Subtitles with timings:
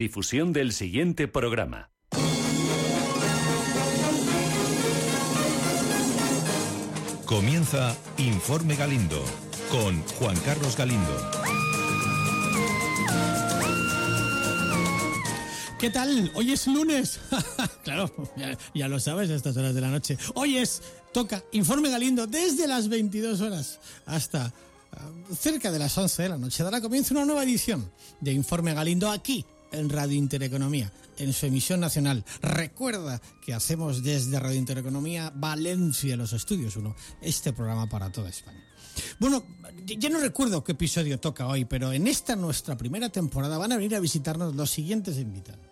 [0.00, 1.90] Difusión del siguiente programa.
[7.24, 9.20] Comienza Informe Galindo
[9.72, 11.30] con Juan Carlos Galindo.
[15.80, 16.30] ¿Qué tal?
[16.36, 17.18] Hoy es lunes.
[17.82, 18.08] claro,
[18.74, 20.16] ya, lo sabes a estas horas de la noche.
[20.34, 20.80] Hoy es,
[21.12, 24.52] toca Informe Galindo desde las 22 horas hasta
[24.92, 26.62] ah, cerca de las 11 de la noche.
[26.62, 27.90] Dará comienzo una nueva edición
[28.20, 32.24] de Informe Galindo aquí en Radio Intereconomía, en su emisión nacional.
[32.42, 38.64] Recuerda que hacemos desde Radio Intereconomía Valencia, los estudios 1, este programa para toda España.
[39.18, 39.44] Bueno,
[39.84, 43.76] ya no recuerdo qué episodio toca hoy, pero en esta nuestra primera temporada van a
[43.76, 45.66] venir a visitarnos los siguientes invitados.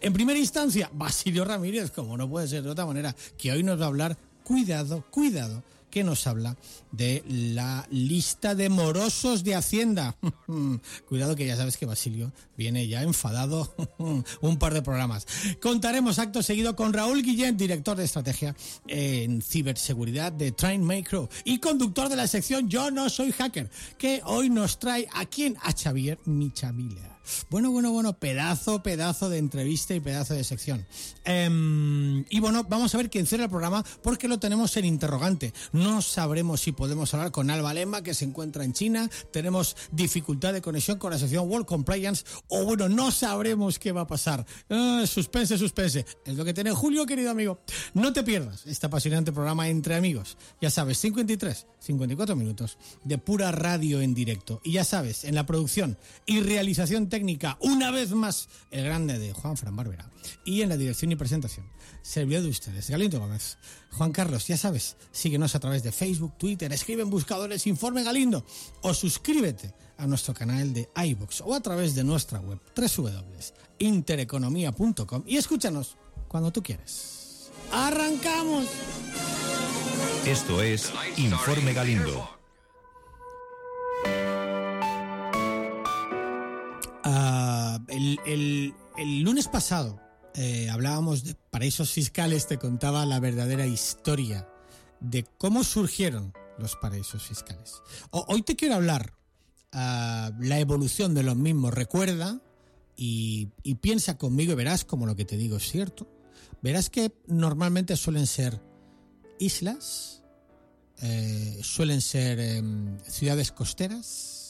[0.00, 3.80] En primera instancia, Basilio Ramírez, como no puede ser de otra manera, que hoy nos
[3.80, 5.62] va a hablar, cuidado, cuidado,
[5.96, 6.58] que nos habla
[6.92, 10.14] de la lista de morosos de Hacienda.
[11.08, 13.74] Cuidado que ya sabes que Basilio viene ya enfadado
[14.42, 15.26] un par de programas.
[15.58, 18.54] Contaremos acto seguido con Raúl Guillén, director de estrategia
[18.86, 24.20] en ciberseguridad de Train Macro y conductor de la sección Yo no soy hacker, que
[24.26, 27.15] hoy nos trae a quien a Xavier Michavila.
[27.50, 30.86] Bueno, bueno, bueno, pedazo, pedazo de entrevista y pedazo de sección.
[31.24, 35.52] Em, y bueno, vamos a ver quién cierra el programa porque lo tenemos en interrogante.
[35.72, 39.10] No sabremos si podemos hablar con Alba Lema, que se encuentra en China.
[39.32, 42.24] Tenemos dificultad de conexión con la sección World Compliance.
[42.48, 44.46] O bueno, no sabremos qué va a pasar.
[44.70, 46.06] Ah, suspense, suspense.
[46.24, 47.60] Es lo que tiene Julio, querido amigo.
[47.94, 50.36] No te pierdas este apasionante programa entre amigos.
[50.60, 54.60] Ya sabes, 53, 54 minutos de pura radio en directo.
[54.64, 57.15] Y ya sabes, en la producción y realización técnica,
[57.60, 60.10] una vez más, el grande de Juan Fran Barbera.
[60.44, 61.70] Y en la dirección y presentación,
[62.02, 63.58] servidor de ustedes, Galindo Gómez.
[63.92, 68.44] Juan Carlos, ya sabes, síguenos a través de Facebook, Twitter, escribe en buscadores Informe Galindo
[68.82, 75.36] o suscríbete a nuestro canal de iBox o a través de nuestra web www.intereconomía.com y
[75.36, 75.96] escúchanos
[76.28, 77.50] cuando tú quieres.
[77.72, 78.66] ¡Arrancamos!
[80.26, 82.35] Esto es Informe Galindo.
[88.26, 88.74] El,
[89.22, 90.00] lunes pasado
[90.34, 94.48] eh, hablábamos de paraísos fiscales, te contaba la verdadera historia
[95.00, 97.82] de cómo surgieron los paraísos fiscales.
[98.10, 99.12] hoy te quiero hablar
[99.72, 101.74] uh, la evolución de los mismos.
[101.74, 102.40] Recuerda
[102.96, 103.46] y,
[103.80, 106.08] piensa conmigo y verás como lo que te digo es cierto.
[106.62, 108.60] Verás que normalmente suelen ser
[109.38, 110.22] islas,
[111.02, 114.45] eh, suelen ser em, ciudades costeras,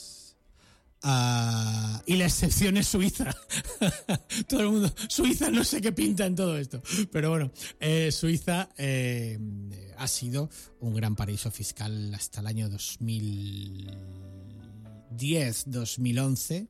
[2.07, 3.33] Y la excepción es Suiza.
[4.49, 6.83] todo el mundo, Suiza no sé qué pinta en todo esto.
[7.13, 9.39] Pero bueno, eh, Suiza eh,
[9.97, 10.51] ha sido
[10.81, 16.67] un gran paraíso fiscal hasta el año 2010, 2011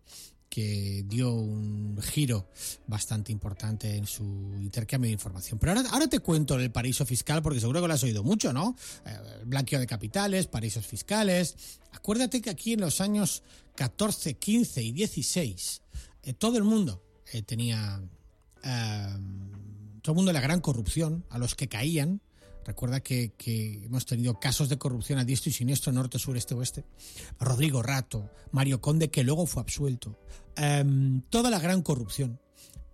[0.49, 2.51] que dio un giro
[2.87, 4.23] bastante importante en su
[4.59, 5.59] intercambio de información.
[5.59, 8.53] Pero ahora, ahora te cuento el paraíso fiscal porque seguro que lo has oído mucho,
[8.53, 8.77] ¿no?
[9.05, 11.57] Eh, blanqueo de capitales, paraísos fiscales.
[11.93, 13.43] Acuérdate que aquí en los años
[13.77, 15.83] 14, 15 y 16
[16.23, 18.03] eh, todo el mundo eh, tenía...
[20.03, 22.21] todo el mundo la gran corrupción, a los que caían,
[22.67, 23.33] Recuerda que,
[23.85, 26.85] hemos tenido casos de corrupción a diestro y siniestro, norte, sur, este, oeste.
[27.39, 30.19] Rodrigo Rato, Mario Conde, que luego fue absuelto.
[30.57, 32.41] Em, toda la gran corrupción.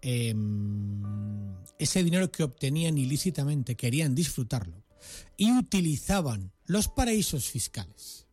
[0.03, 4.85] Em, ese dinero que obtenían ilícitamente, querían disfrutarlo.
[5.39, 8.27] Y utilizaban los paraísos fiscales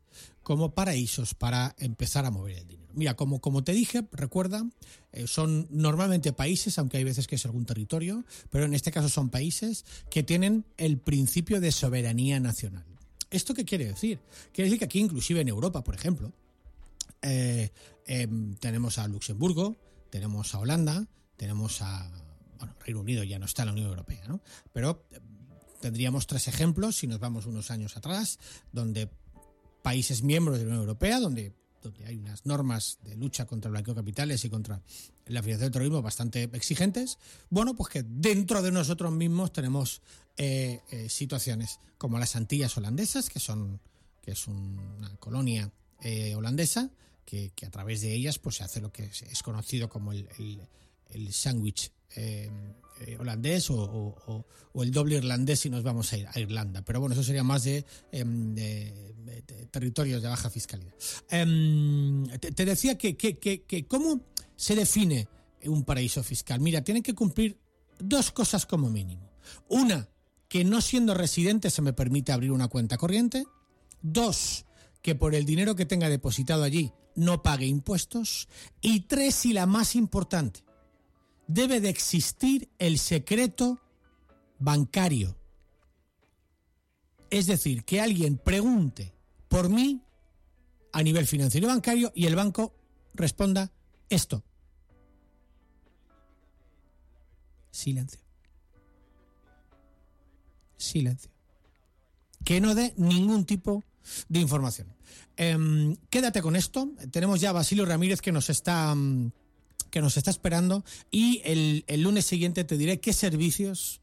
[0.50, 2.92] como paraísos para empezar a mover el dinero.
[2.96, 4.68] Mira, como, como te dije, recuerda,
[5.12, 9.10] eh, son normalmente países, aunque hay veces que es algún territorio, pero en este caso
[9.10, 12.84] son países que tienen el principio de soberanía nacional.
[13.30, 14.22] ¿Esto qué quiere decir?
[14.52, 16.34] Quiere decir que aquí, inclusive en Europa, por ejemplo,
[17.22, 17.70] eh,
[18.08, 19.78] em, tenemos a Luxemburgo,
[20.10, 21.06] tenemos a Holanda,
[21.38, 22.10] tenemos a...
[22.58, 24.42] Bueno, Reino Unido ya no está en la Unión Europea, ¿no?
[24.74, 25.20] Pero eh,
[25.80, 28.40] tendríamos tres ejemplos, si nos vamos unos años atrás,
[28.72, 29.12] donde
[29.81, 33.73] países miembros de la Unión Europea, donde donde hay unas normas de lucha contra el
[33.73, 34.81] blanqueo de capitales y contra
[35.25, 37.17] la financiación del terrorismo bastante exigentes,
[37.50, 40.01] bueno, pues que dentro de nosotros mismos tenemos
[40.38, 43.80] eh, eh, situaciones como las Antillas holandesas, que son
[44.21, 45.71] que es una colonia
[46.01, 46.92] eh, holandesa,
[47.25, 50.62] que, a través de ellas pues se hace lo que es, conocido como el, el,
[51.12, 52.50] el sándwich eh,
[53.19, 54.45] holandés o,
[54.75, 56.81] el doble irlandés si nos vamos a, ir a Irlanda.
[56.83, 58.56] Pero bueno, eso sería más de, em,
[59.71, 60.94] territorios de baja fiscalidad.
[61.29, 64.21] Em, te, decía que, que, cómo
[64.56, 65.27] se define
[65.65, 66.59] un paraíso fiscal.
[66.59, 67.59] Mira, tienen que cumplir
[68.00, 69.29] dos cosas como mínimo.
[69.67, 70.09] Una,
[70.47, 73.45] que no siendo residente se me permite abrir una cuenta corriente.
[74.01, 74.65] Dos,
[75.01, 78.47] que por el dinero que tenga depositado allí no pague impuestos.
[78.81, 80.63] Y tres, y la más importante,
[81.50, 83.81] debe de existir el secreto
[84.60, 85.36] bancario.
[87.31, 89.13] Es decir, que alguien pregunte
[89.48, 90.04] por mí
[90.94, 92.75] a nivel financiero y bancario y el banco
[93.16, 93.72] responda
[94.10, 94.44] esto.
[97.72, 98.19] Silencio.
[100.78, 101.31] Silencio.
[102.45, 103.84] Que no dé ningún tipo
[104.28, 104.88] de información.
[105.36, 106.92] Em, quédate con esto.
[107.12, 109.31] Tenemos ya a Basilio Ramírez que nos está mm,
[109.91, 114.01] que nos está esperando y el, el lunes siguiente te diré qué servicios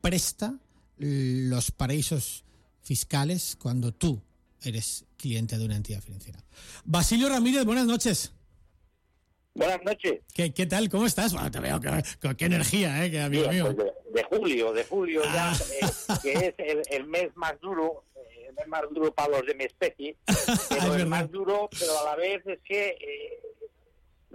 [0.00, 0.58] presta
[0.98, 2.44] los paraísos
[2.82, 4.22] fiscales cuando tú
[4.62, 6.38] eres cliente de una entidad financiera.
[6.84, 8.32] Basilio Ramírez, buenas noches.
[9.54, 10.20] Buenas noches.
[10.34, 10.88] ¿Qué, qué tal?
[10.90, 11.32] ¿Cómo estás?
[11.32, 11.80] Bueno, te veo
[12.20, 13.10] con qué energía, ¿eh?
[13.10, 13.74] Que amigo mío.
[13.74, 15.58] pues de, de julio, de julio ya, Ah.
[15.80, 15.86] eh,
[16.22, 19.54] que es el, el mes más duro, eh, el mes más duro para los de
[19.54, 20.16] mi especie,
[20.68, 23.40] pero Es el más duro, pero a la vez es que eh,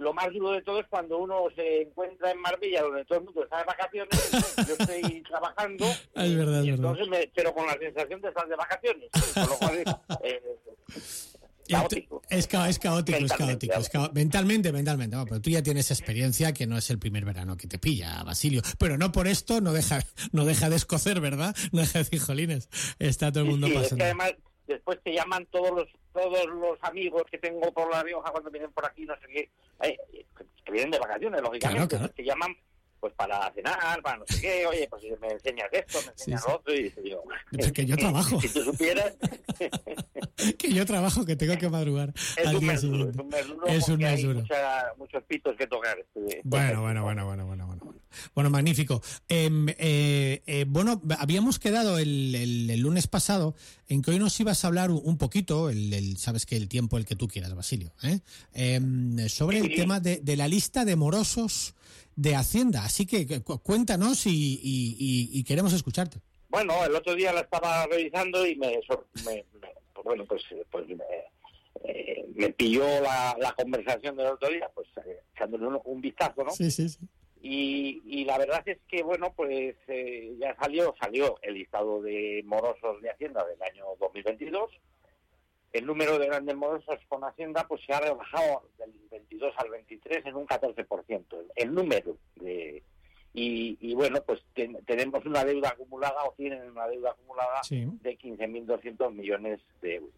[0.02, 3.24] lo más duro de todo es cuando uno se encuentra en Marbella, donde todo el
[3.24, 4.30] mundo está de vacaciones,
[4.68, 6.92] yo estoy trabajando, Es verdad, y es verdad.
[6.92, 9.78] entonces me, pero con la sensación de estar de vacaciones, con lo cual
[10.24, 10.42] eh,
[10.88, 11.38] ent-
[11.68, 12.22] caótico.
[12.28, 13.78] Es, ca- es caótico, es caótico.
[13.78, 15.16] es ca- mentalmente, mentalmente.
[15.16, 18.22] Bueno, pero tú ya tienes experiencia que no es el primer verano que te pilla,
[18.24, 18.62] Basilio.
[18.78, 20.00] Pero no por esto no deja,
[20.32, 21.54] no deja de escocer, ¿verdad?
[21.72, 23.96] No deja de decir, jolines, está todo el mundo Sí, pasando.
[23.96, 24.34] que además
[24.66, 28.70] después te llaman todos los todos los amigos que tengo por La Rioja cuando vienen
[28.72, 29.50] por aquí, no sé qué,
[29.82, 29.98] eh,
[30.64, 32.12] que vienen de vacaciones, lógicamente, Claro, claro.
[32.14, 32.54] te llaman
[33.02, 36.50] pues para cenar, para no sé qué, oye, pues me enseñas esto, me enseñas Sí,
[36.54, 37.20] otro, y dice yo...
[37.50, 38.40] Pero que yo trabajo.
[38.40, 39.12] si tú supieras,
[40.58, 43.18] que yo trabajo, que tengo que madrugar es al un día mes duro, siguiente.
[43.18, 43.88] es un mes duro Es
[44.24, 45.98] un mucha- muchos pitos que tocar.
[45.98, 47.80] este- Bueno, bueno, bueno, bueno, bueno, bueno.
[47.84, 48.00] Bueno,
[48.34, 49.02] Bueno, magnífico.
[49.28, 53.56] Em, eh, eh, bueno, habíamos quedado el, el- el lunes pasado
[53.88, 56.98] en que hoy nos ibas a hablar un, poquito, el, el- sabes que el tiempo
[56.98, 58.20] el que tú quieras, Basilio, ¿eh?
[58.52, 61.74] Em, sobre el tema de, de la lista de morosos
[62.16, 62.84] de Hacienda.
[62.84, 66.18] Así que cu- cuéntanos y, y- y- y queremos escucharte.
[66.48, 68.78] Bueno, el otro día la estaba revisando y me,
[69.24, 70.96] me- me- pues bueno, pues, pues me,
[71.84, 76.44] eh, me pilló la, la conversación del otro día, pues eh, echándole un, un vistazo,
[76.44, 76.50] ¿no?
[76.50, 76.98] Sí, sí, sí.
[77.44, 82.42] Y, y la verdad es que, bueno, pues eh, ya salió, salió el listado de
[82.46, 84.70] morosos de Hacienda del año 2022.
[85.72, 90.26] El número de grandes morosos con Hacienda pues se ha rebajado del 22 al 23
[90.26, 91.24] en un 14%.
[91.32, 92.82] El, el número de...
[93.34, 97.86] Y, y bueno, pues ten- tenemos una deuda acumulada o tienen una deuda acumulada Sí,
[98.02, 100.12] de 15.200 millones de euros.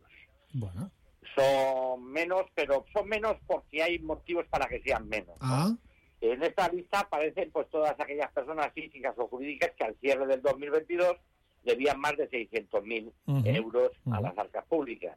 [0.52, 0.90] bueno.
[1.36, 5.36] Son menos, pero son menos porque hay motivos para que sean menos.
[5.40, 5.46] ¿no?
[5.46, 5.76] Ah,
[6.20, 10.42] En esta lista aparecen pues todas aquellas personas físicas o jurídicas que al cierre del
[10.42, 11.16] 2022
[11.62, 15.16] debían más de 600.000 Ujú, euros a las arcas públicas.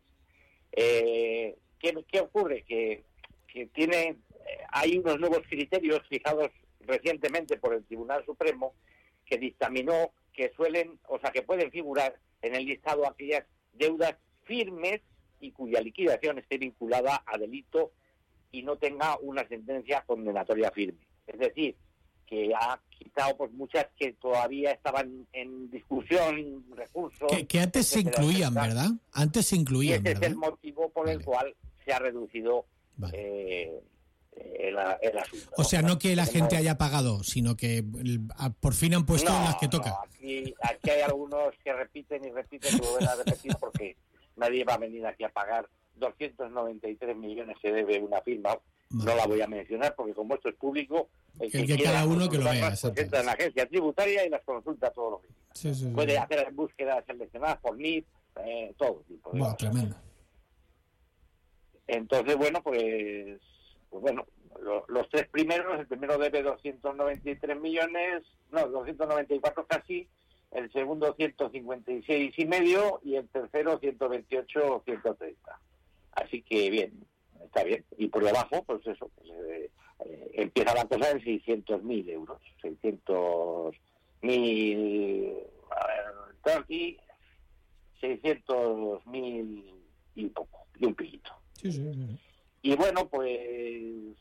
[0.80, 2.64] Eh, ¿qué, qué ocurre?
[2.64, 3.04] Que,
[3.52, 4.18] que tiene, eh,
[4.70, 6.52] hay unos nuevos criterios fijados
[6.82, 8.76] recientemente por el Tribunal Supremo
[9.26, 13.44] que dictaminó que suelen, o sea, que pueden figurar en el listado aquellas
[13.74, 15.02] deudas firmes
[15.40, 17.92] y cuya liquidación esté vinculada a delito
[18.52, 21.00] y no tenga una sentencia condenatoria firme.
[21.26, 21.76] Es decir,
[22.28, 27.28] que ha quitado pues muchas que todavía estaban en discusión, recursos.
[27.32, 28.54] que, que antes se incluían.
[28.54, 28.90] ¿verdad?
[29.14, 32.66] Antes se Y incluían, ese es el motivo por el cual se ha reducido
[32.98, 33.14] Vale.
[33.18, 33.82] eh,
[34.60, 35.50] el, el asunto.
[35.58, 37.84] O sea, no que la gente haya pagado, sino que
[38.60, 39.96] por fin han puesto No, las que no, toca.
[40.06, 43.96] aquí, aquí hay algunos que repiten y repiten y vuelven a repetir porque
[44.36, 48.58] nadie va a venir aquí a pagar 293 millones se debe una firma.
[48.90, 52.30] No la voy a mencionar porque como esto es público, el Que- que cada uno
[52.30, 55.34] que lo vea, entra en la agencia tributaria y las consulta todos los días.
[55.54, 55.92] Sí, sí, sí.
[55.94, 58.06] Puede hacer búsquedas seleccionadas por NIF,
[58.46, 59.58] eh, todo tipo de Buah, cosas.
[59.72, 59.96] tremendo.
[61.88, 63.40] Entonces, bueno, pues,
[63.90, 64.26] pues bueno,
[64.62, 70.08] lo- los tres primeros, el primero debe 293 millones, no, 294 casi,
[70.52, 75.60] el segundo 156 y medio y el tercero 128 130.
[76.14, 77.06] Así que bien,
[77.48, 77.84] está bien.
[77.98, 79.72] Y por debajo, pues eso, pues, eh,
[80.06, 86.98] eh, empieza la cosa en 600.000 euros, 600.000, a ver, está aquí,
[88.02, 89.64] 600.000
[90.16, 91.32] y un poco, y un pillito.
[91.54, 92.18] Sí, sí, sí.
[92.62, 94.18] Y bueno, pues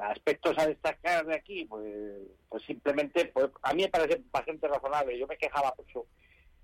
[0.00, 1.86] aspectos a destacar de aquí, pues,
[2.48, 5.18] pues simplemente, pues a mí me parece bastante razonable.
[5.18, 6.06] Yo me quejaba mucho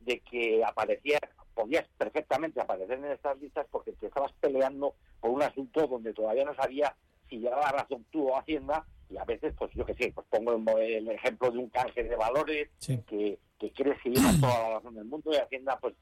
[0.01, 1.19] de que aparecía,
[1.55, 4.95] podías perfectamente aparecer en estas listas porque te estabas peleando
[5.33, 6.95] un asunto donde todavía no sabía
[7.29, 10.53] si llevaba razón tú o Hacienda y a veces, pues yo qué sé, pues pongo
[10.79, 12.99] el, el ejemplo de un canje de valores Sí.
[13.07, 15.95] que, que crees que lleva toda la razón del mundo y Hacienda pues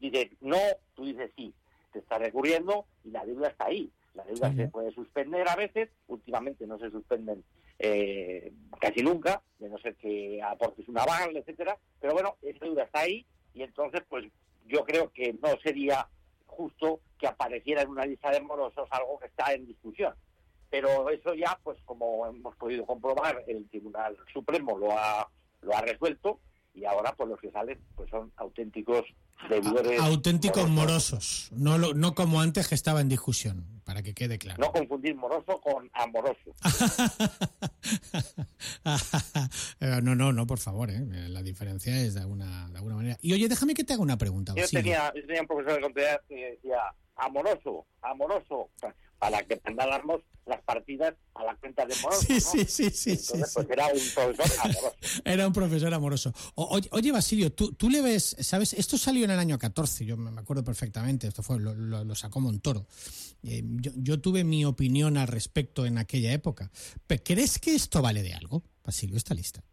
[0.00, 0.58] dice no,
[0.94, 1.52] tú dices sí,
[1.92, 3.90] te está recurriendo y la deuda está ahí.
[4.14, 7.42] La deuda Sí, se puede suspender a veces, últimamente no se suspenden
[7.80, 11.76] eh, casi nunca, de no ser que aportes un aval, etcétera.
[12.00, 14.24] Pero bueno, esa deuda está ahí y entonces, pues
[14.66, 16.06] yo creo que no sería
[16.54, 20.14] justo que apareciera en una lista de morosos algo que está en discusión.
[20.70, 25.28] Pero eso ya, pues como hemos podido comprobar, el Tribunal Supremo lo ha,
[25.60, 26.40] lo ha resuelto
[26.74, 29.04] y ahora pues los que salen pues son auténticos
[29.48, 30.00] deudores.
[30.00, 34.60] Auténticos morosos, no, lo, no como antes que estaba en discusión, para que quede claro.
[34.60, 36.54] No confundir moroso con amoroso.
[40.02, 41.00] no, no, no, por favor, ¿eh?
[41.28, 43.16] la diferencia es de alguna, de alguna manera.
[43.20, 44.54] Y oye, déjame que te haga una pregunta.
[44.56, 46.78] Yo tenía, yo tenía un profesor de contabilidad que decía,
[47.16, 48.70] amoroso, amoroso,
[49.24, 52.26] para que darnos las partidas a la cuenta de moroso.
[52.26, 54.96] Sí, sí, sí, sí, Entonces, pues era un profesor amoroso.
[55.24, 56.32] Era un profesor amoroso.
[56.56, 58.74] O- oye, Basilio, ¿tú, tú le ves, ¿sabes?
[58.74, 62.14] Esto salió en el año 14, yo me acuerdo perfectamente, esto fue, lo, lo- lo
[62.14, 62.86] sacó Montoro.
[63.42, 66.70] Eh, yo, yo tuve mi opinión al respecto en aquella época.
[67.06, 69.64] Pe- ¿Crees que esto vale de algo, Basilio, esta lista?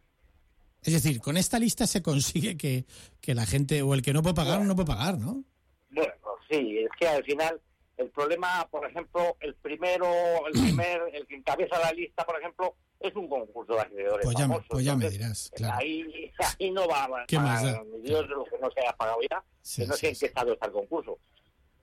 [0.81, 2.85] Es decir, con esta lista se consigue que,
[3.19, 5.43] que la gente, o el que no puede pagar, no puede pagar, ¿no?
[5.89, 6.13] Bueno,
[6.49, 7.59] sí, es que al final
[8.01, 10.07] el problema, por ejemplo, el primero,
[10.47, 14.35] el primer, el que encabeza la lista, por ejemplo, es un concurso de acreedores Pues
[14.37, 14.67] ya, me- famosos.
[14.69, 15.77] pues ya me Entonces, dirás, claro.
[15.79, 17.83] Ahí, ahí no va a ¿Qué más da?
[18.01, 20.15] Dios de lo que no se haya pagado ya, Sí, que no sí, sé en
[20.15, 20.19] sí.
[20.21, 21.19] qué estado está el concurso.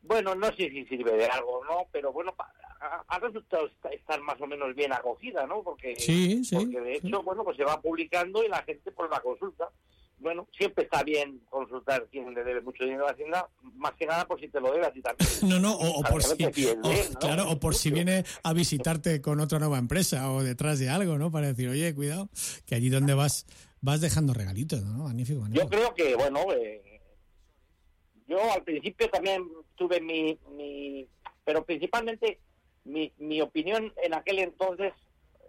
[0.03, 2.35] Bueno, no sé si sirve de algo o no, pero bueno,
[3.09, 5.63] ha, resultado esta- estar más o menos bien acogida, ¿no?
[5.63, 9.11] Porque, Sí, sí, porque de hecho, bueno, pues se va publicando y la gente pues
[9.11, 9.69] la consulta.
[10.21, 14.27] Bueno, siempre está bien consultar quién le debe mucho dinero a Hacienda, más que nada
[14.27, 15.29] por si te lo debe a ti también.
[15.49, 17.19] No, no, o, o A por ver, si, te fíes o- de él, ¿no?
[17.21, 21.19] claro, o por si viene a visitarte con otra nueva empresa o detrás de algo,
[21.19, 21.31] ¿no?
[21.31, 22.29] Para decir, oye, cuidado,
[22.67, 23.47] que allí donde vas
[23.81, 25.05] vas dejando regalitos, ¿no?
[25.05, 25.71] Magnífico, magnífico.
[25.71, 27.01] Yo creo que, bueno, eh,
[28.27, 31.07] yo al principio también tuve mi, mi
[31.45, 32.41] pero principalmente
[32.85, 34.93] mi, mi opinión en aquel entonces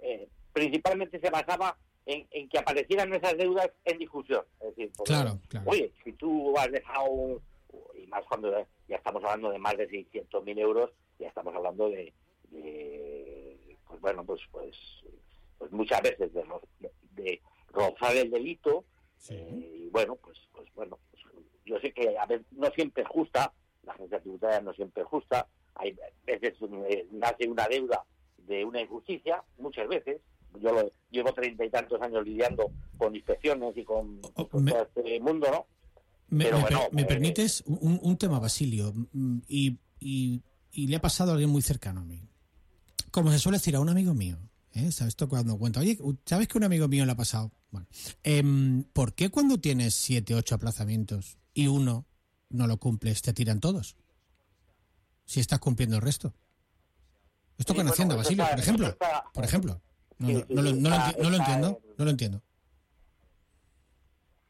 [0.04, 1.76] eh, principalmente se basaba
[2.12, 4.44] en, en que aparecieran esas deudas en discusión.
[4.62, 5.70] Es decir, porque, Claro, claro.
[5.70, 7.42] oye, si tú has dejado, un-
[7.96, 8.52] y más cuando
[8.88, 10.90] ya estamos hablando de más de 600.000 euros,
[11.20, 12.12] ya estamos hablando de,
[12.50, 14.76] de, pues bueno, pues, pues,
[15.58, 18.86] pues muchas veces de, ro- de, de rozar el delito,
[19.18, 19.36] Sí.
[19.36, 21.24] eh, y bueno, pues, pues bueno, pues,
[21.66, 25.10] yo sé que a veces no siempre es justa, la agencia tributaria no siempre es
[25.10, 26.56] justa, hay veces
[26.90, 28.04] eh, nace una deuda
[28.38, 30.22] de una injusticia, muchas veces.
[30.62, 34.72] Yo lo- llevo treinta y tantos años lidiando con inspecciones y con, Oh, con me-
[34.72, 35.66] todo este mundo, ¿no?
[36.30, 38.94] ¿Me, Pero me bueno, me eh, permites un, un tema, Basilio?
[39.14, 40.42] Mm, Y, y-
[40.72, 42.22] y le ha pasado a alguien muy cercano a mí.
[43.12, 44.38] Como se suele decir a un amigo mío,
[44.74, 44.92] ¿eh?
[44.92, 45.10] ¿sabes?
[45.14, 47.52] Esto cuando cuenta, oye, ¿sabes que un amigo mío le ha pasado?
[47.72, 47.88] Bueno,
[48.24, 52.06] em, ¿por qué cuando tienes siete, ocho aplazamientos y uno
[52.50, 53.96] no lo cumples, te tiran todos?
[55.26, 56.34] Si estás cumpliendo el resto.
[57.58, 58.88] Esto Sí, con bueno, Hacienda, eso Basilio, está- por ejemplo.
[58.88, 59.82] está- Por ejemplo.
[60.20, 62.42] No, lo- no está- entiendo, en- no lo entiendo.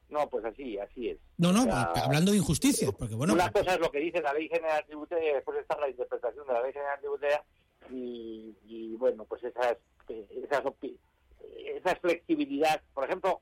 [0.10, 1.20] No, pues así, así es.
[1.38, 4.22] No, no, O sea, hablando de injusticias, porque bueno, una cosa es lo que dice
[4.22, 7.44] la Ley General Tributaria y después está la interpretación de la Ley General Tributaria
[7.92, 9.78] y, y, bueno, pues esas,
[10.10, 10.64] esas,
[11.76, 12.82] esas flexibilidad.
[12.96, 13.40] Por ejemplo,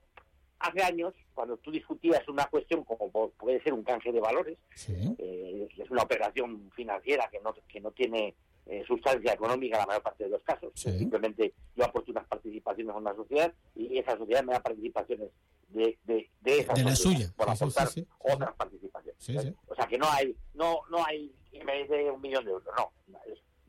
[0.60, 4.94] hace años, cuando tú discutías una cuestión como puede ser un canje de valores, sí.
[5.20, 8.36] eh, es una operación financiera que no, que no tiene
[8.70, 10.72] eh, sustancia económica en la mayor parte de los casos.
[10.76, 10.98] Sí.
[10.98, 15.30] Simplemente yo aporto unas participaciones a una sociedad y esa sociedad me da participaciones
[15.70, 17.32] de, de, de esa De la suya.
[17.36, 19.56] por Sí, aportar sí, otras participaciones.
[19.68, 22.68] O sea que no hay, no, no hay que me dé un millón de euros,
[22.78, 22.92] no.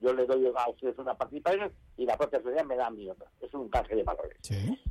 [0.00, 3.28] Yo le doy a ustedes una participación y la propia sociedad me da mí otra.
[3.40, 4.38] Es un canje de valores.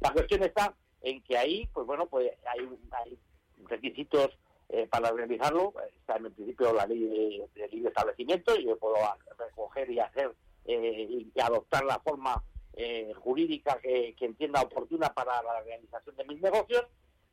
[0.02, 3.18] La cuestión está en que ahí, pues bueno, pues hay, hay
[3.66, 4.38] requisitos
[4.70, 5.74] eh, para realizarlo.
[5.96, 8.96] Está en el principio la ley de, de libre establecimiento y yo puedo
[9.38, 10.34] recoger y hacer
[10.66, 12.44] eh, y adoptar la forma
[12.74, 16.86] eh, jurídica que, que entienda oportuna para la realización de mis negocios,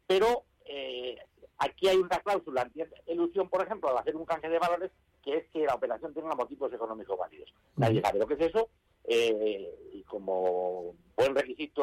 [0.07, 1.19] pero eh,
[1.59, 4.91] aquí hay una cláusula anti-elusión, por ejemplo, al hacer un canje de valores,
[5.23, 7.53] que es que la operación tenga motivos económicos válidos.
[7.77, 8.71] Nadie sabe lo que es eso,
[9.05, 11.83] eh, y como buen requisito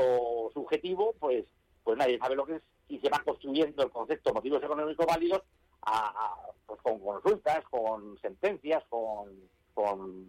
[0.54, 1.46] subjetivo, pues
[1.84, 5.06] pues nadie sabe lo que es y se va construyendo el concepto de motivos económicos
[5.06, 5.42] válidos
[5.84, 9.30] a- a- pues con consultas, con sentencias, con,
[9.74, 10.26] con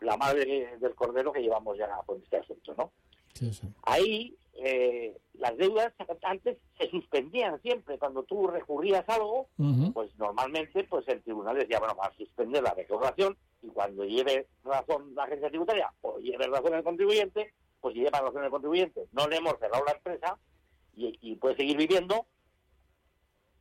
[0.00, 2.90] la madre del cordero que llevamos ya con este asunto, ¿no?
[3.34, 3.68] Sí, sí.
[3.82, 7.98] Ahí eh, las deudas antes se suspendían siempre.
[7.98, 9.48] Cuando tú recurrías a algo,
[9.92, 14.46] pues normalmente pues el tribunal decía, bueno, va a suspender la reclamación y cuando lleve
[14.62, 19.26] razón la agencia tributaria o lleve razón el contribuyente, pues lleva razón el contribuyente, no
[19.28, 20.38] le hemos cerrado la empresa
[20.96, 22.26] y, y puede seguir viviendo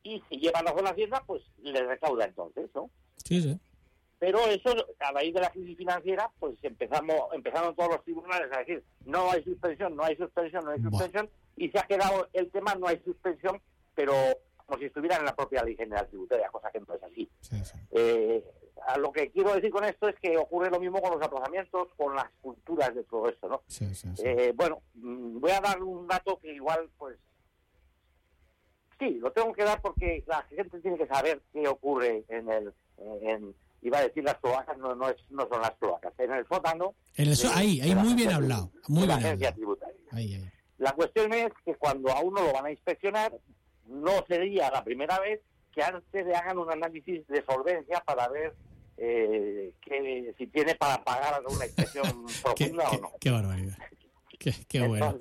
[0.03, 2.89] y si lleva razón la hacienda, pues le recauda entonces, ¿no?
[3.23, 3.57] Sí, sí.
[4.19, 8.59] pero eso, a raíz de la crisis financiera, pues empezamos, empezaron todos los tribunales a
[8.59, 12.51] decir no hay suspensión, no hay suspensión, no hay suspensión, y se ha quedado el
[12.51, 13.61] tema no hay suspensión,
[13.95, 14.13] pero
[14.65, 17.29] como si estuviera en la propia ley general tributaria, cosa que no es así.
[17.91, 18.43] Eh,
[18.87, 21.87] a lo que quiero decir con esto es que ocurre lo mismo con los aplazamientos,
[21.95, 23.61] con las culturas de todo esto, ¿no?
[24.23, 26.89] Eh, bueno, mm, voy a dar un dato que igual,
[29.03, 32.73] sí, lo tengo que dar porque la gente tiene que saber qué ocurre en el,
[33.21, 36.47] en, iba a decir las cloacas, no, no, es, no son las cloacas, en el
[36.47, 36.95] sótano.
[37.15, 39.53] En el ahí, ahí muy bien hablado, muy bien hablado.
[39.53, 40.53] Tributaria.
[40.77, 43.33] La cuestión es que cuando a uno lo van a inspeccionar,
[43.87, 45.41] no sería la primera vez
[45.73, 48.53] que antes le hagan un análisis de solvencia para ver
[48.97, 53.11] eh, que, si tiene para pagar una inspección profunda o no.
[53.19, 53.77] Qué barbaridad.
[54.39, 55.17] Qué, qué bueno.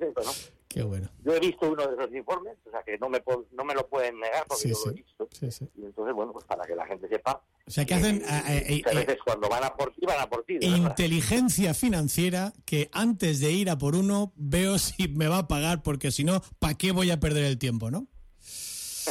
[0.73, 1.07] Qué bueno.
[1.23, 3.87] Yo he visto uno de esos informes, o sea que no me, no me lo
[3.87, 5.29] pueden negar porque yo lo he visto.
[5.75, 7.43] Y entonces, bueno, pues para que la gente sepa.
[7.67, 8.23] O sea, que hacen.
[8.27, 10.57] a veces eh, eh, cuando van a por ti, van a por ti.
[10.61, 15.83] Inteligencia financiera que antes de ir a por uno veo si me va a pagar,
[15.83, 18.07] porque si no, ¿para qué voy a perder el tiempo, no?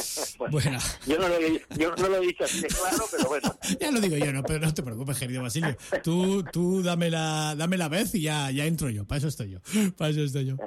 [0.51, 3.55] bueno, Yo, no lo he, yo no lo he dicho así de claro, pero bueno.
[3.79, 5.75] ya lo digo yo, no, pero no te preocupes, querido Basilio.
[6.03, 9.05] Tú, tú dame, la, dame la vez y ya, ya entro yo.
[9.05, 9.59] Para eso estoy yo.
[9.97, 10.57] Para eso estoy yo.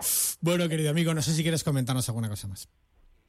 [0.40, 2.68] Bueno, querido amigo, no sé si quieres comentarnos alguna cosa más.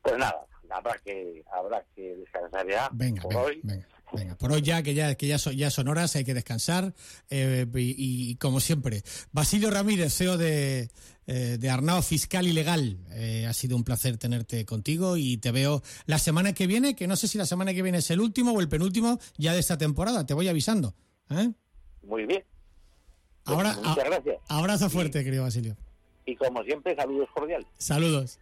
[0.01, 2.89] Pues nada, habrá que, habrá que descansar ya.
[2.91, 3.59] Venga, por hoy.
[3.63, 3.87] venga.
[4.13, 6.93] Venga, por hoy ya que ya que ya, ya son horas, hay que descansar
[7.29, 10.89] eh, y, como siempre, Basilio Ramírez, CEO de,
[11.27, 12.97] eh, de Arnao Fiscal y Legal.
[13.11, 17.07] Eh, ha sido un placer tenerte contigo y te veo la semana que viene, que
[17.07, 19.59] no sé si la semana que viene es el último o el penúltimo ya de
[19.59, 20.25] esta temporada.
[20.25, 20.95] Te voy avisando.
[22.03, 22.43] Muy bien.
[23.43, 24.37] Ahora, Muchas gracias.
[24.47, 25.75] Abrazo fuerte, querido Basilio.
[26.25, 27.67] Y como siempre, saludos cordiales.
[27.77, 28.39] Saludos.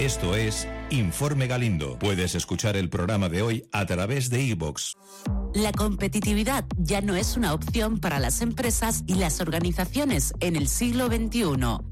[0.00, 1.98] Esto es Informe Galindo.
[1.98, 4.94] Puedes escuchar el programa de hoy a través de iVoox.
[5.54, 10.66] La competitividad ya no es una opción para las empresas y las organizaciones en el
[10.66, 11.44] siglo XXI.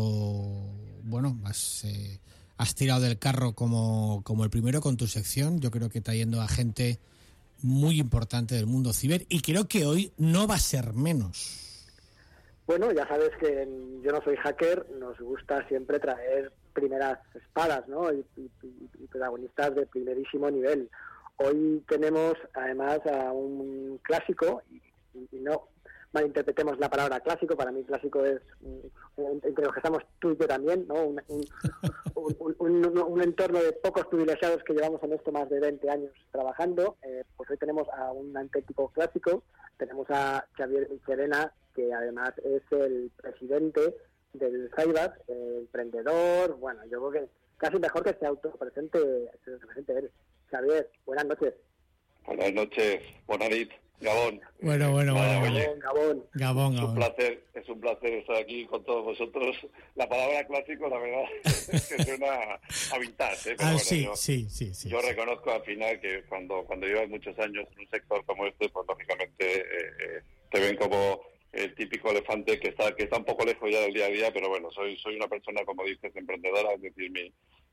[1.05, 1.85] Bueno, has.
[1.85, 2.21] Eh,
[2.59, 5.61] has tirado del carro como, como el primero con tu sección.
[5.61, 6.99] Yo creo que trayendo a gente
[7.63, 11.63] muy importante del mundo ciber y creo que hoy no va a ser menos.
[12.67, 13.69] Bueno, ya sabes que
[14.03, 18.13] yo no soy hacker, nos gusta siempre traer primeras espadas ¿no?
[18.13, 18.25] y,
[19.09, 20.91] protagonistas de primerísimo nivel.
[21.37, 24.83] Hoy tenemos además a un clásico, y,
[25.15, 25.69] y no
[26.17, 28.41] malinterpretemos la palabra clásico, para mí clásico es,
[29.17, 30.95] entre los que estamos tú y yo también, ¿no?
[32.15, 36.97] un, un, entorno de pocos privilegiados que llevamos en esto más de 20 años trabajando,
[37.03, 39.43] eh, pues hoy tenemos a un antétipo clásico,
[39.77, 43.95] tenemos a Xavier Michelena, que además es el presidente
[44.33, 48.99] del CIBAS, emprendedor, bueno, yo creo que casi mejor que se autopresente,
[49.45, 50.11] se presente él.
[50.51, 51.55] Xavier, buenas noches.
[52.25, 53.86] Buenas noches, buenas noches.
[54.01, 54.41] Gabón.
[54.61, 55.35] Bueno, bueno, bueno.
[55.83, 56.75] Gabón, Gabón.
[56.75, 59.57] Es un placer, es un placer estar aquí con todos vosotros.
[59.95, 62.61] La palabra clásico, la verdad, es que suena
[62.93, 63.53] a vintage.
[63.53, 63.57] ¿eh?
[63.59, 67.81] ah, sí, sí, sí, Yo reconozco al final que cuando, cuando llevas muchos años en
[67.81, 72.69] un sector como este, pues lógicamente eh, eh, te ven como el típico elefante que
[72.69, 75.17] está que está un poco lejos ya del día a día, pero bueno, soy soy
[75.17, 77.33] una persona, como dices, emprendedora, es decir, mi,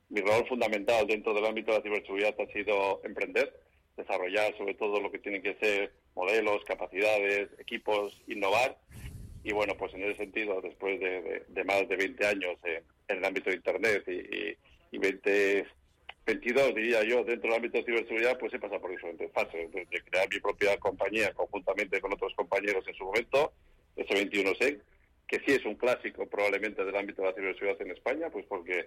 [0.10, 3.54] mi rol fundamental dentro del ámbito de la ciberseguridad ha sido emprender
[3.98, 8.78] desarrollar sobre todo lo que tiene que ser modelos, capacidades, equipos, innovar.
[9.44, 12.84] Y bueno, pues en ese sentido, después de, más de 20 años en,
[13.18, 15.66] el ámbito de Internet y, y, 20,
[16.26, 20.02] 22, diría yo, dentro del ámbito de ciberseguridad, pues he pasado por diferentes fases, desde
[20.04, 23.52] crear mi propia compañía conjuntamente con otros compañeros en su momento,
[23.96, 24.82] ese 21 SEC,
[25.34, 28.86] que sí es un clásico probablemente del ámbito de la ciberseguridad en España, pues porque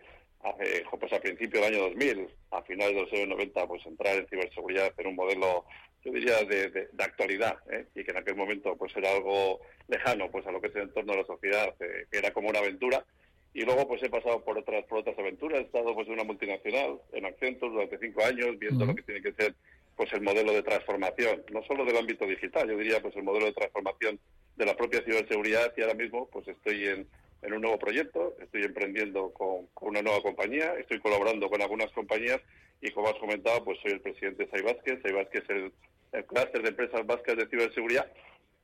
[1.00, 4.28] pues a principios del año 2000, a finales de los años 90, pues entrar en
[4.28, 5.64] ciberseguridad en un modelo,
[6.04, 7.86] yo diría, de, de, actualidad, ¿eh?
[7.96, 10.82] y que en aquel momento pues era algo lejano pues a lo que es el
[10.82, 13.04] entorno de la sociedad, eh, que era como una aventura,
[13.52, 16.24] y luego pues he pasado por otras por otras aventuras, he estado pues en una
[16.24, 19.52] multinacional, en Accenture durante cinco años, viendo lo que tiene que ser
[19.96, 23.46] pues el modelo de transformación, no solo del ámbito digital, yo diría pues el modelo
[23.46, 24.20] de transformación
[24.56, 27.06] de la propia ciberseguridad y ahora mismo pues estoy en,
[27.42, 32.40] en un nuevo proyecto, estoy emprendiendo con, una nueva compañía, estoy colaborando con algunas compañías
[32.82, 35.72] y como has comentado pues soy el presidente de Saibasque, Saibasque es el,
[36.12, 38.06] el clúster de empresas vascas de ciberseguridad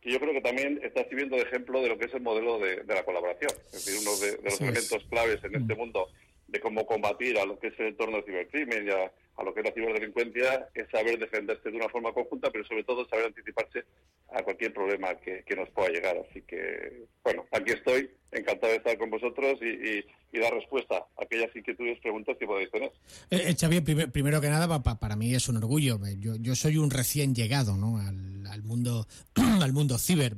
[0.03, 2.59] que yo creo que también está sirviendo de ejemplo de lo que es el modelo
[2.59, 5.79] de, la colaboración, es decir, uno de, los elementos claves en este mm.
[5.79, 6.09] mundo
[6.53, 9.11] de cómo combatir a lo que es el entorno de cibercrimen y a,
[9.43, 13.09] lo que es la ciberdelincuencia es saber defenderse de una forma conjunta, pero sobre todo
[13.09, 13.85] saber anticiparse
[14.31, 16.17] a cualquier problema que, nos pueda llegar.
[16.19, 20.05] Así que, bueno, aquí estoy, encantado de estar con vosotros y,
[20.39, 22.91] dar respuesta a aquellas inquietudes, preguntas que podéis tener.
[23.31, 25.99] Eh, Xavier, primero que nada, para mí es un orgullo.
[26.19, 27.99] Yo, yo soy un recién llegado ¿no?
[27.99, 29.07] al, al mundo
[29.61, 30.37] al mundo ciber.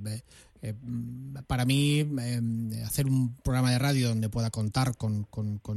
[0.64, 0.72] Eh,
[1.46, 5.26] para mí, eh, hacer un programa de radio donde pueda contar con,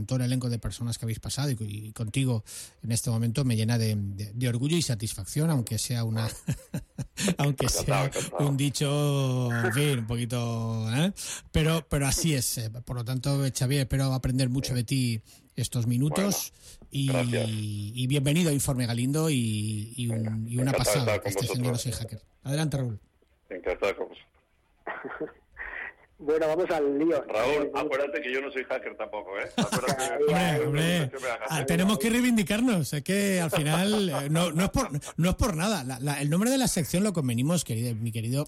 [0.05, 2.45] todo el elenco de personas que habéis pasado y, contigo
[2.81, 6.29] en este momento me llena de, orgullo y satisfacción, aunque sea una,
[7.37, 11.11] aunque sea un dicho, en fin, un poquito, ¿eh?
[11.51, 12.69] pero, pero así es.
[12.85, 15.21] Por lo tanto, Xavier, espero aprender mucho de ti
[15.57, 16.53] estos minutos
[16.91, 20.07] y, bienvenido a Informe Galindo y,
[20.57, 22.21] una pasada que estés en Hacker.
[22.43, 22.99] Adelante, Raúl.
[23.49, 24.07] Encantado con
[26.19, 27.23] Bueno, vamos al lío.
[27.27, 29.51] Raúl, acuérdate que yo no soy hacker tampoco, ¿eh?
[30.65, 31.11] hombre,
[31.47, 32.91] ah, tenemos que reivindicarnos.
[32.91, 35.85] Es que al final eh, no, no, es, por, no es por nada.
[36.19, 38.47] el nombre de la sección lo convenimos, querido, mi querido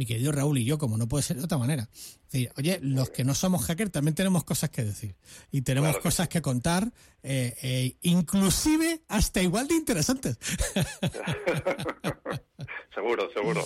[0.00, 1.86] mi querido Raúl y yo, como no puede ser de otra manera.
[2.56, 5.14] oye, los que no somos hackers también tenemos cosas que decir
[5.50, 6.90] y tenemos cosas que contar,
[7.22, 10.38] eh, eh, inclusive hasta igual de interesantes.
[12.94, 13.62] seguro, seguro.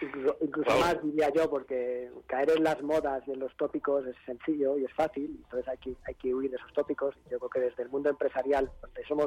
[0.00, 4.78] Incluso, más diría yo, porque caer en las modas y en los tópicos es sencillo
[4.78, 7.14] y es fácil, entonces hay que, hay que huir de esos tópicos.
[7.30, 9.26] Yo creo que desde el mundo empresarial, donde somos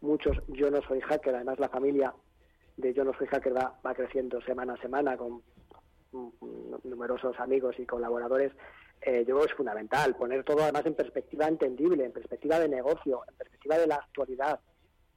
[0.00, 2.14] muchos, yo no soy hacker, además la familia
[2.76, 5.42] de yo no soy hacker va, va creciendo semana a semana con
[6.84, 8.52] numerosos amigos y colaboradores,
[9.00, 12.68] eh, yo creo que es fundamental poner todo además en perspectiva entendible, en perspectiva de
[12.68, 14.60] negocio, en perspectiva de la actualidad,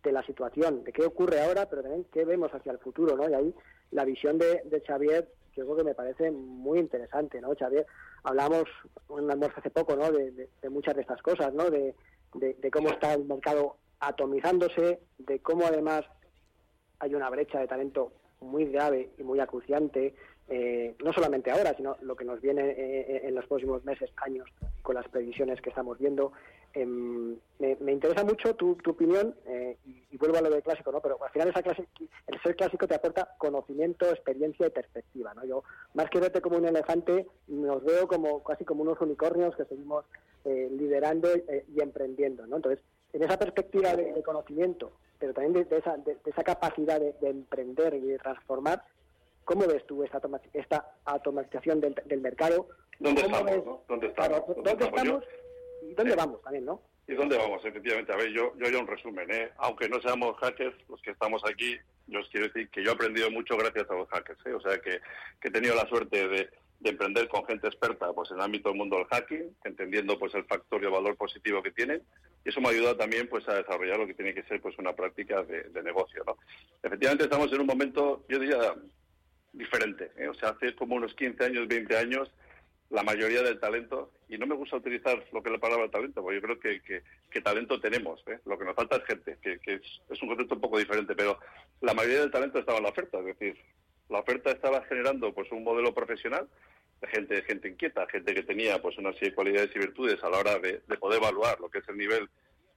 [0.08, 3.30] de la situación, de qué ocurre ahora, pero también qué vemos hacia el futuro, ¿no?
[3.30, 3.56] Y ahí
[3.91, 7.56] la visión de, Xavier, yo creo que me parece muy interesante, ¿no?
[7.56, 7.86] Xavier,
[8.24, 8.63] hablamos
[9.10, 10.12] en almuerzo hace poco, ¿no?
[10.12, 11.70] De, muchas de estas cosas, ¿no?
[11.70, 11.93] De,
[12.34, 16.04] de cómo está el mercado atomizándose, de cómo además
[17.00, 20.15] hay una brecha de talento muy grave y muy acuciante,
[20.49, 24.10] eh, no solamente ahora, sino lo que nos viene eh, eh, en los próximos meses,
[24.17, 24.47] años,
[24.81, 26.31] con las previsiones que estamos viendo.
[26.73, 29.36] Em, me, interesa mucho tu, opinión,
[29.86, 31.01] y, vuelvo a lo del clásico, ¿no?
[31.01, 31.88] pero al final esa clase,
[32.27, 35.33] el ser clásico te aporta conocimiento, experiencia y perspectiva.
[35.33, 35.43] ¿no?
[35.43, 39.65] Yo, más que verte como un elefante, nos veo como casi como unos unicornios que
[39.65, 40.05] seguimos
[40.45, 42.47] liderando y emprendiendo.
[42.47, 42.55] ¿no?
[42.55, 42.81] Entonces,
[43.13, 48.01] en esa perspectiva de, conocimiento, pero también de, esa, de, esa, capacidad de, emprender y
[48.01, 48.83] de transformar,
[49.47, 50.19] ¿cómo ves tú esta,
[50.53, 52.67] esta automatización del, mercado?
[52.99, 53.79] ¿Dónde estamos?
[53.88, 55.23] ¿Dónde estamos?
[55.81, 56.81] y dónde vamos también, no?
[57.07, 57.63] ¿Y dónde vamos?
[57.63, 59.31] Efectivamente, a ver, yo, yo haría un resumen.
[59.31, 59.49] ¿eh?
[59.60, 62.93] Aunque no seamos hackers, los que estamos aquí, yo os quiero decir que yo he
[62.93, 64.45] aprendido mucho gracias a los hackers.
[64.45, 64.53] ¿eh?
[64.53, 64.99] O sea, que,
[65.39, 68.69] que he tenido la suerte de, de emprender con gente experta pues en el ámbito
[68.69, 72.03] del mundo del hacking, entendiendo pues el factor de valor positivo que tienen
[72.45, 74.77] y eso me ha ayudado también pues a desarrollar lo que tiene que ser pues
[74.77, 76.38] una práctica de, negocio, ¿no?
[76.83, 78.73] Efectivamente estamos en un momento, yo diría,
[79.58, 80.28] diferente, ¿eh?
[80.28, 82.32] o sea, hace como unos 15 años, 20 años,
[82.89, 86.22] la mayoría del talento, y no me gusta utilizar lo que es la palabra talento,
[86.22, 88.39] porque yo creo que, que, talento tenemos, ¿eh?
[88.46, 91.15] lo que nos falta es gente, que, que es, es, un concepto un poco diferente,
[91.15, 91.39] pero
[91.82, 93.58] la mayoría del talento estaba en la oferta, es decir,
[94.10, 96.48] la oferta estaba generando pues un modelo profesional
[97.02, 100.30] de gente, gente inquieta, gente que tenía pues una serie de cualidades y virtudes a
[100.30, 102.30] la hora de, poder evaluar lo que es el nivel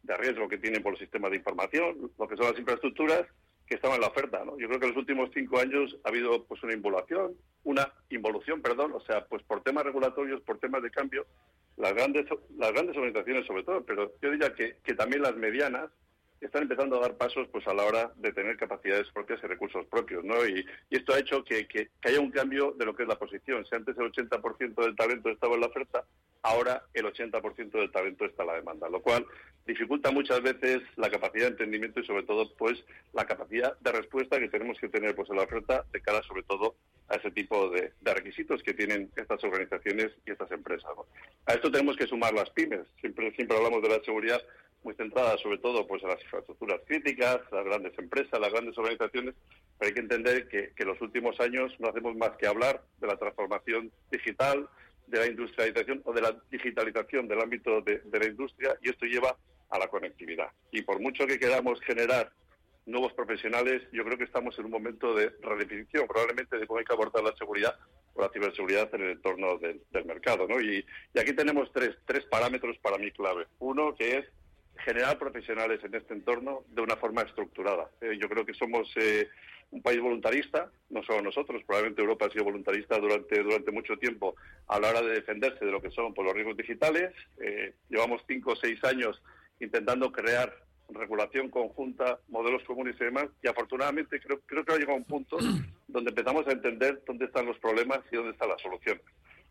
[0.03, 3.27] de riesgo que tienen por los sistemas de información, lo que son las infraestructuras
[3.71, 4.45] que estaban en la oferta.
[4.45, 4.59] ¿no?
[4.59, 8.61] Yo creo que en los últimos cinco años ha habido pues una involución, una involución,
[8.61, 11.25] perdón, o sea, pues por temas regulatorios, por temas de cambio,
[11.77, 12.27] las grandes,
[12.59, 15.89] las grandes organizaciones sobre todo, pero yo diría que, que también las medianas
[16.41, 19.85] están empezando a dar pasos pues a la hora de tener capacidades propias y recursos
[19.87, 20.47] propios, ¿no?
[20.47, 23.65] Y, esto ha hecho que, que, haya un cambio de lo que es la posición.
[23.67, 26.05] Si antes el 80% del talento estaba en la oferta,
[26.43, 29.27] ahora el 80% del talento está en la demanda, lo cual
[29.67, 34.39] dificulta muchas veces la capacidad de entendimiento y sobre todo pues la capacidad de respuesta
[34.39, 36.75] que tenemos que tener pues en la oferta de cara sobre todo
[37.09, 40.91] a ese tipo de, requisitos que tienen estas organizaciones y estas empresas.
[41.47, 42.87] A esto tenemos que sumar las pymes.
[43.01, 44.41] Siempre, siempre hablamos de la seguridad
[44.83, 49.35] muy centrada sobre todo pues en las infraestructuras críticas, las grandes empresas, las grandes organizaciones,
[49.79, 53.07] pero hay que entender que, en los últimos años no hacemos más que hablar de
[53.07, 54.69] la transformación digital,
[55.07, 59.37] de la industrialización o de la digitalización del ámbito de, la industria y esto lleva
[59.71, 60.49] a la conectividad.
[60.71, 62.33] Y por mucho que queramos generar
[62.87, 66.85] nuevos profesionales, yo creo que estamos en un momento de redefinición, probablemente de cómo hay
[66.85, 67.77] que abordar la seguridad
[68.15, 70.49] o la ciberseguridad en el entorno del, mercado.
[70.49, 70.61] ¿no?
[70.61, 73.47] Y, y, aquí tenemos tres, tres parámetros para mí clave.
[73.59, 74.27] Uno, que es
[74.85, 77.91] generar profesionales en este entorno de una forma estructurada.
[78.01, 79.29] Eh, yo creo que somos eh,
[79.71, 84.35] un país voluntarista, no solo nosotros, probablemente Europa ha sido voluntarista durante, durante mucho tiempo
[84.67, 87.13] a la hora de defenderse de lo que son por los riesgos digitales.
[87.41, 89.23] Eh, llevamos cinco o seis años
[89.61, 90.53] intentando crear
[90.93, 95.05] regulación conjunta, modelos comunes y demás, y afortunadamente creo, creo que ha llegado a un
[95.05, 95.39] punto
[95.89, 99.03] donde empezamos a entender dónde están los problemas y dónde están las soluciones.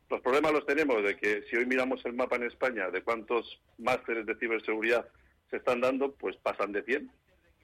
[0.09, 3.61] Los problemas los tenemos de que si hoy miramos el mapa en España de cuántos
[3.77, 5.07] másteres de ciberseguridad
[5.49, 7.11] se están dando, pues pasan de 100.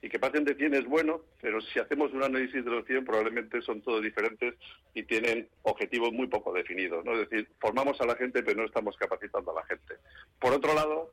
[0.02, 3.04] Y que pasen de 100 es bueno, pero si hacemos un análisis de los 100
[3.04, 4.54] probablemente son todos diferentes
[4.94, 7.04] y tienen objetivos muy poco definidos.
[7.04, 7.14] ¿no?
[7.14, 9.94] Es decir, formamos a la gente pero no estamos capacitando a la gente.
[10.38, 11.10] Por otro lado,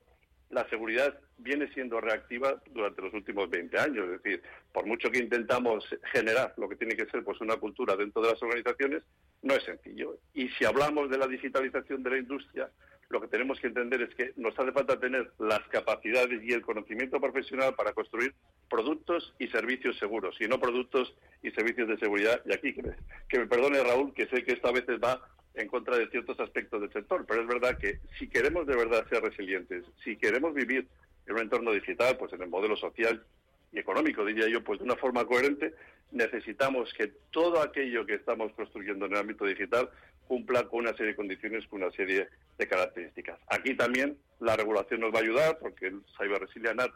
[0.53, 4.05] la seguridad viene siendo reactiva durante los últimos 20 años.
[4.05, 7.95] Es decir, por mucho que intentamos generar lo que tiene que ser pues una cultura
[7.95, 9.03] dentro de las organizaciones,
[9.41, 10.17] no es sencillo.
[10.33, 12.69] Y si hablamos de la digitalización de la industria,
[13.13, 16.63] lo que tenemos que entender es que nos hace falta tener las capacidades y el
[16.63, 18.33] conocimiento profesional para construir
[18.67, 22.41] productos y servicios seguros, y no productos y servicios de seguridad.
[22.45, 25.21] Y aquí, que me, perdone Raúl, que sé que esta vez va
[25.53, 29.07] en contra de ciertos aspectos del sector, pero es verdad que si queremos de verdad
[29.07, 30.87] ser resilientes, si queremos vivir
[31.27, 33.23] en un entorno digital, pues en el modelo social
[33.71, 35.75] y económico, diría yo, pues de una forma coherente,
[36.11, 39.91] necesitamos que todo aquello que estamos construyendo en el ámbito digital
[40.27, 43.39] cumpla con una serie de condiciones, con una serie de características.
[43.47, 46.95] Aquí también la regulación nos va a ayudar porque el Cyber Resilience Act,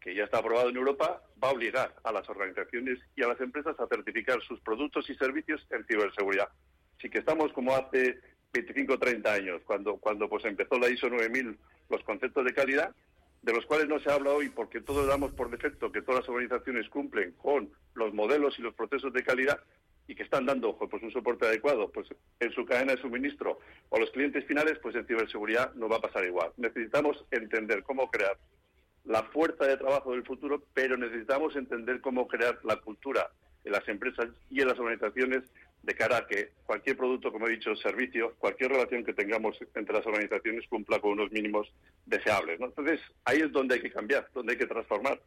[0.00, 3.40] que ya está aprobado en Europa, va a obligar a las organizaciones y a las
[3.40, 6.48] empresas a certificar sus productos y servicios en ciberseguridad
[7.00, 8.18] sí que estamos como hace
[8.52, 11.58] 25 o 30 años, cuando, cuando pues empezó la ISO 9000,
[11.90, 12.94] los conceptos de calidad,
[13.42, 16.28] de los cuales no se habla hoy porque todos damos por defecto que todas las
[16.28, 19.60] organizaciones cumplen con los modelos y los procesos de calidad,
[20.08, 22.08] y que están dando pues un soporte adecuado pues
[22.40, 25.96] en su cadena de suministro o a los clientes finales, pues en ciberseguridad no va
[25.96, 26.52] a pasar igual.
[26.56, 28.36] Necesitamos entender cómo crear
[29.04, 33.30] la fuerza de trabajo del futuro, pero necesitamos entender cómo crear la cultura
[33.64, 35.42] en las empresas y en las organizaciones
[35.82, 39.94] de cara a que cualquier producto, como he dicho, servicio, cualquier relación que tengamos entre
[39.94, 41.72] las organizaciones cumpla con unos mínimos
[42.06, 42.60] deseables.
[42.60, 45.20] Entonces, ahí es donde hay que cambiar, donde hay que transformar.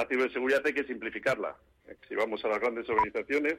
[0.00, 1.54] La ciberseguridad hay que simplificarla.
[2.08, 3.56] Si vamos a las grandes organizaciones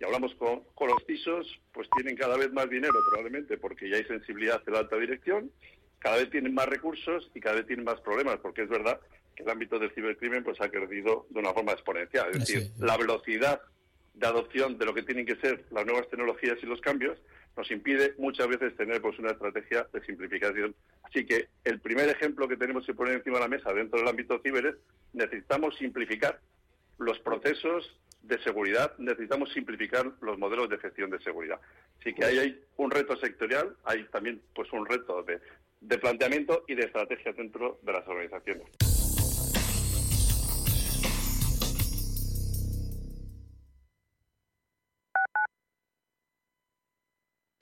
[0.00, 3.98] y hablamos con, con los CISOs, pues tienen cada vez más dinero probablemente porque ya
[3.98, 5.52] hay sensibilidad de la alta dirección,
[6.00, 8.98] cada vez tienen más recursos y cada vez tienen más problemas, porque es verdad
[9.36, 12.28] que el ámbito del cibercrimen pues ha crecido de una forma exponencial.
[12.32, 13.62] Es decir, la velocidad
[14.14, 17.18] de adopción de lo que tienen que ser las nuevas tecnologías y los cambios
[17.56, 20.74] nos impide muchas veces tener pues una estrategia de simplificación.
[21.02, 24.08] Así que el primer ejemplo que tenemos que poner encima de la mesa dentro del
[24.08, 24.74] ámbito ciber es
[25.12, 26.40] necesitamos simplificar
[26.98, 31.60] los procesos de seguridad, necesitamos simplificar los modelos de gestión de seguridad.
[32.00, 35.40] Así que ahí hay un reto sectorial, hay también pues un reto de,
[35.80, 38.93] de planteamiento y de estrategia dentro de las organizaciones.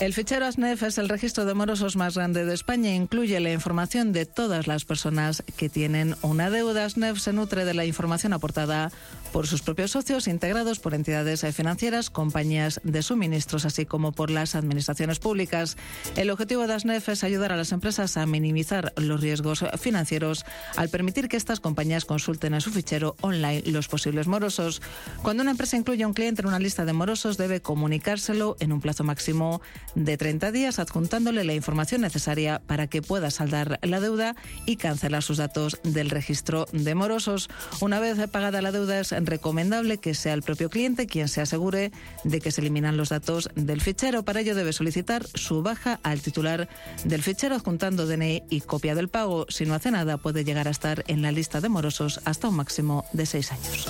[0.00, 3.50] El fichero ASNEF es el registro de morosos más grande de España e incluye la
[3.50, 6.84] información de todas las personas que tienen una deuda.
[6.84, 8.92] ASNEF se nutre de la información aportada
[9.32, 14.54] por sus propios socios, integrados por entidades financieras, compañías de suministros, así como por las
[14.54, 15.76] administraciones públicas.
[16.14, 20.90] El objetivo de ASNEF es ayudar a las empresas a minimizar los riesgos financieros al
[20.90, 24.80] permitir que estas compañías consulten en su fichero online los posibles morosos.
[25.22, 28.72] Cuando una empresa incluye a un cliente en una lista de morosos, debe comunicárselo en
[28.72, 29.60] un plazo máximo
[29.94, 35.22] de 30 días, adjuntándole la información necesaria para que pueda saldar la deuda y cancelar
[35.22, 37.48] sus datos del registro de morosos.
[37.80, 41.92] Una vez pagada la deuda, es recomendable que sea el propio cliente quien se asegure
[42.24, 44.24] de que se eliminan los datos del fichero.
[44.24, 46.68] Para ello debe solicitar su baja al titular
[47.04, 49.46] del fichero adjuntando DNI y copia del pago.
[49.48, 52.56] Si no hace nada, puede llegar a estar en la lista de morosos hasta un
[52.56, 53.88] máximo de seis años.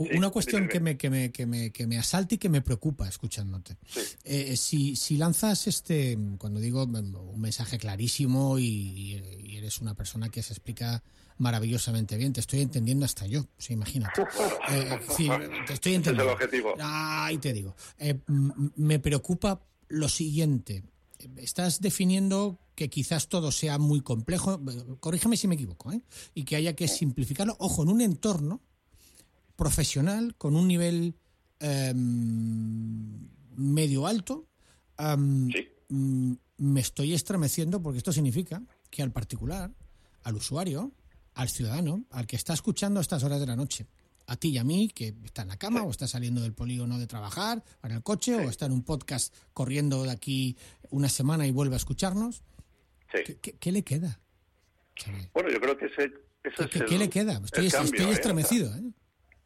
[0.00, 3.06] Una cuestión que me, que, me, que, me, que me asalta y que me preocupa
[3.06, 3.76] escuchándote.
[4.24, 9.22] Eh, si, si lanzas este, cuando digo un mensaje clarísimo y,
[9.56, 11.02] eres una persona que se explica
[11.36, 14.22] maravillosamente bien, te estoy entendiendo hasta yo, o imagínate.
[14.70, 14.98] Eh,
[15.66, 16.22] te estoy entendiendo.
[16.22, 16.74] Es el objetivo.
[16.78, 17.74] Ahí te digo.
[17.98, 18.18] Eh,
[18.76, 20.84] me preocupa lo siguiente.
[21.36, 24.60] Estás definiendo que quizás todo sea muy complejo,
[25.00, 25.92] corrígeme si me equivoco,
[26.34, 28.62] y que haya que simplificarlo, ojo, en un entorno
[29.60, 31.14] profesional con un nivel
[31.58, 34.48] em, medio alto,
[34.98, 39.70] mm, me estoy estremeciendo porque esto significa que al particular,
[40.22, 40.92] al usuario,
[41.34, 43.86] al ciudadano, al que está escuchando a estas horas de la noche,
[44.28, 46.98] a ti y a mí, que está en la cama o está saliendo del polígono
[46.98, 50.56] de trabajar, o en el coche, o está en un podcast corriendo de aquí
[50.88, 52.42] una semana y vuelve a escucharnos,
[53.60, 54.20] ¿qué, le queda?
[55.34, 56.10] Bueno, yo creo que ese,
[56.88, 57.42] ¿Qué, le queda?
[57.44, 58.74] Estoy, estoy estremecido.
[58.74, 58.90] ¿eh?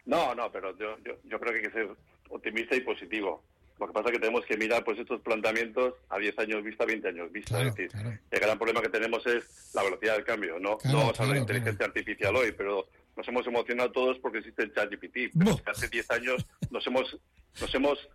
[0.06, 1.88] No, no, pero yo, yo, creo que hay que ser
[2.28, 3.42] optimista y positivo.
[3.78, 6.84] Lo que pasa es que tenemos que mirar pues estos planteamientos a 10 años vista,
[6.84, 7.60] 20 años vista.
[7.60, 7.90] es decir,
[8.30, 10.60] el gran problema que tenemos es la velocidad del cambio.
[10.60, 12.86] No, no vamos a hablar de inteligencia artificial hoy, pero
[13.16, 15.36] nos hemos emocionado todos porque existe el ChatGPT.
[15.36, 17.18] Pero hace 10 años nos hemos,
[17.60, 18.08] nos hemos,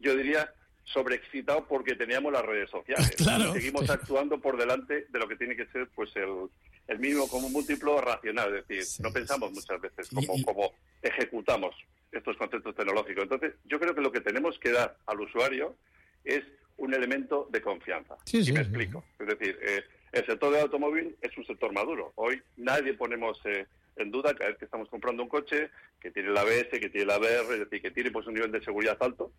[0.00, 0.52] yo diría,
[0.92, 3.14] sobreexcitado porque teníamos las redes sociales.
[3.18, 6.48] y seguimos actuando por delante de lo que tiene que ser pues el,
[6.88, 8.56] el mínimo como múltiplo racional.
[8.56, 11.74] Es decir, no pensamos muchas veces como, como ejecutamos
[12.12, 13.22] estos conceptos tecnológicos.
[13.22, 15.76] Entonces, yo creo que lo que tenemos que dar al usuario
[16.24, 16.42] es
[16.76, 18.16] un elemento de confianza.
[18.24, 19.04] Sí, y me explico.
[19.18, 22.12] Es decir, eh, el sector del automóvil es un sector maduro.
[22.16, 23.66] Hoy nadie ponemos eh,
[24.00, 25.70] en duda cada vez que estamos comprando un coche
[26.00, 28.50] que tiene el ABS, que tiene el ABR, es decir, que tiene pues un nivel
[28.52, 29.32] de seguridad alto.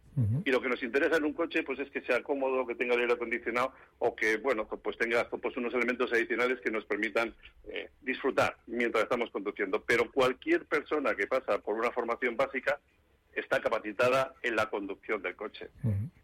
[0.46, 2.94] Y lo que nos interesa en un coche pues es que sea cómodo, que tenga
[2.96, 7.34] el aire acondicionado o que bueno pues tenga pues unos elementos adicionales que nos permitan
[7.68, 9.84] eh, disfrutar mientras estamos conduciendo.
[9.84, 12.80] Pero cualquier persona que pasa por una formación básica
[13.34, 15.70] está capacitada en la conducción del coche.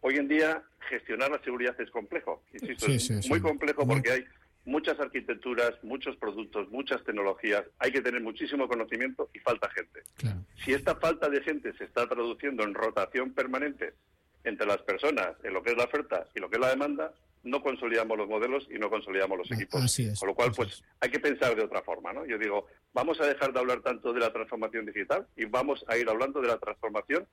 [0.00, 2.42] Hoy en día gestionar la seguridad es complejo.
[2.52, 3.28] Insisto, Sí, es sí, sí.
[3.30, 4.24] muy complejo porque hay
[4.68, 7.64] muchas arquitecturas, muchos productos, muchas tecnologías.
[7.78, 10.02] Hay que tener muchísimo conocimiento y falta gente.
[10.64, 13.94] Si esta falta de gente se está traduciendo en rotación permanente
[14.44, 17.12] entre las personas, en lo que es la oferta y lo que es la demanda,
[17.44, 19.82] no consolidamos los modelos y no consolidamos los equipos.
[19.82, 22.26] así es, Con lo cual, pues hay que pensar de otra forma, ¿no?
[22.26, 25.96] Yo digo, vamos a dejar de hablar tanto de la transformación digital y vamos a
[25.96, 27.26] ir hablando de la transformación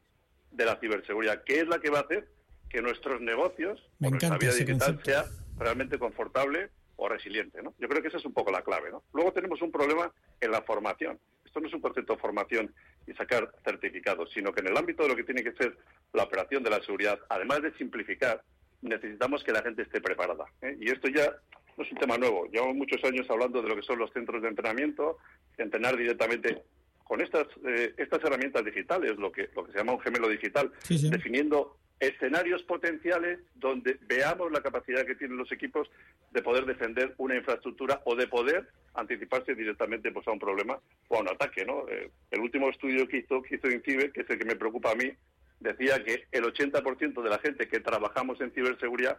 [0.51, 2.29] de la ciberseguridad, que es la que va a hacer
[2.69, 5.11] que nuestros negocios Me o nuestra vida digital concepto.
[5.11, 5.25] sea
[5.57, 7.73] realmente confortable o resiliente, ¿no?
[7.79, 9.03] Yo creo que esa es un poco la clave, ¿no?
[9.13, 11.19] Luego tenemos un problema en la formación.
[11.43, 12.73] Esto no es un concepto de formación
[13.07, 15.77] y sacar certificados, sino que en el ámbito de lo que tiene que ser
[16.13, 18.41] la operación de la seguridad, además de simplificar,
[18.81, 20.45] necesitamos que la gente esté preparada.
[20.61, 20.77] ¿eh?
[20.79, 21.35] Y esto ya
[21.77, 22.47] no es un tema nuevo.
[22.51, 25.17] Llevamos muchos años hablando de lo que son los centros de entrenamiento,
[25.57, 26.63] entrenar directamente
[27.03, 30.71] con estas eh, estas herramientas digitales, lo que lo que se llama un gemelo digital,
[30.89, 35.89] definiendo escenarios potenciales donde veamos la capacidad que tienen los equipos
[36.31, 40.77] de poder defender una infraestructura o de poder anticiparse directamente pues, a un problema
[41.07, 41.65] o a un ataque.
[41.65, 41.87] ¿no?
[41.89, 44.91] Eh, el último estudio que hizo, que hizo INCIBE, que es el que me preocupa
[44.91, 45.11] a mí,
[45.59, 49.17] decía que el 80% de la gente que trabajamos en ciberseguridad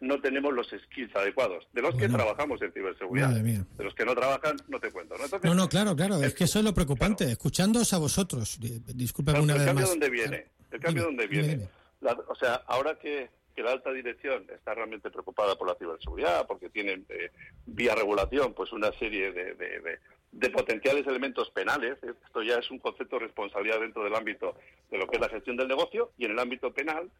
[0.00, 1.66] no tenemos los skills adecuados.
[1.72, 3.28] De los que trabajamos en ciberseguridad.
[3.28, 3.64] Madre mía.
[3.78, 5.16] De los que no trabajan, no te cuento.
[5.16, 5.24] ¿no?
[5.24, 6.22] Entonces, No, no, claro, claro.
[6.22, 7.24] Es que eso es lo preocupante.
[7.30, 8.60] Escuchándoos a vosotros.
[8.60, 9.90] Di- Discúlpame una el vez cambio más.
[9.90, 10.46] dónde viene.
[10.70, 11.56] El cambio Dime, dónde dime, viene.
[11.56, 11.68] dime.
[12.00, 16.46] La- o sea, ahora que, que la alta dirección está realmente preocupada por la ciberseguridad,
[16.46, 17.30] porque tienen eh,
[17.66, 19.98] vía regulación pues una serie de, de- de-
[20.32, 24.54] de potenciales elementos penales, esto ya es un concepto de responsabilidad dentro del ámbito
[24.90, 27.10] de lo que es la gestión del negocio y en el ámbito penal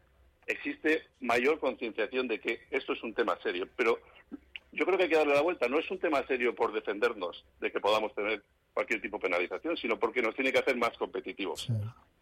[0.45, 3.67] existe mayor concienciación de que esto es un tema serio.
[3.75, 3.99] Pero
[4.71, 5.67] yo creo que hay que darle la vuelta.
[5.67, 9.75] No es un tema serio por defendernos de que podamos tener cualquier tipo de penalización,
[9.77, 11.67] sino porque nos tiene que hacer más competitivos.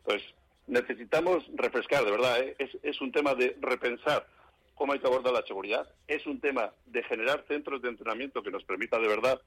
[0.04, 0.24] Pues
[0.68, 2.40] necesitamos refrescar, de verdad.
[2.40, 2.56] ¿eh?
[2.60, 4.28] Es, es un tema de repensar
[4.76, 5.88] cómo hay que abordar la seguridad.
[6.08, 9.42] Es un tema de generar centros de entrenamiento que nos permita de verdad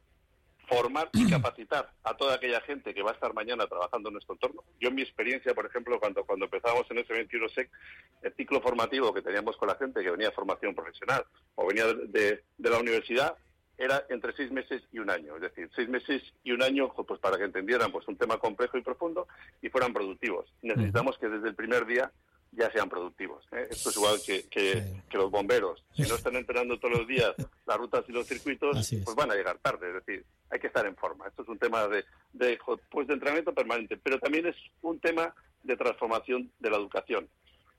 [0.69, 4.35] formar y capacitar a toda aquella gente que va a estar mañana trabajando en nuestro
[4.35, 4.63] entorno.
[4.81, 7.71] Yo en mi experiencia, por ejemplo, cuando, cuando empezamos en ese 21 SEC,
[8.23, 11.87] el ciclo formativo que teníamos con la gente que venía de formación profesional o venía
[11.87, 13.35] de, de- de la universidad,
[13.79, 15.37] era entre seis meses y un año.
[15.37, 18.77] Es decir, seis meses y un año pues para que entendieran pues un tema complejo
[18.77, 19.29] y profundo
[19.63, 20.53] y fueran productivos.
[20.63, 22.11] Necesitamos que desde el primer día
[22.53, 23.47] ya sean productivos.
[23.53, 23.69] ¿eh?
[23.71, 25.85] Esto es igual que, que- que los bomberos.
[25.93, 27.35] Si no están entrenando todos los días
[27.67, 29.89] las rutas y los circuitos, pues van a llegar tarde.
[29.89, 31.29] Es decir, hay que estar en forma.
[31.29, 32.59] Esto es un tema de, de,
[32.91, 37.29] pues, de entrenamiento permanente, pero también es un tema de transformación de la educación.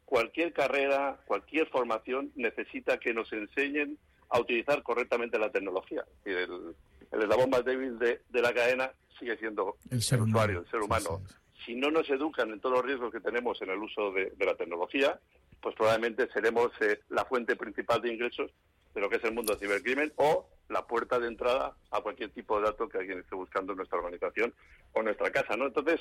[0.05, 3.97] Cualquier carrera, cualquier formación necesita que nos enseñen
[4.29, 6.03] a utilizar correctamente la tecnología.
[6.23, 6.75] Decir, el,
[7.11, 10.37] el eslabón más débil de, de la cadena sigue siendo El ser humano.
[10.37, 11.21] usuario, el ser humano.
[11.65, 14.45] Si no nos educan en todos los riesgos que tenemos en el uso de, de
[14.45, 15.19] la tecnología,
[15.61, 18.51] pues probablemente seremos eh, la fuente principal de ingresos
[18.93, 22.31] de lo que es el mundo del cibercrimen o la puerta de entrada a cualquier
[22.31, 24.53] tipo de dato que alguien esté buscando en nuestra organización
[24.93, 25.65] o en nuestra casa, ¿no?
[25.67, 25.99] Entonces,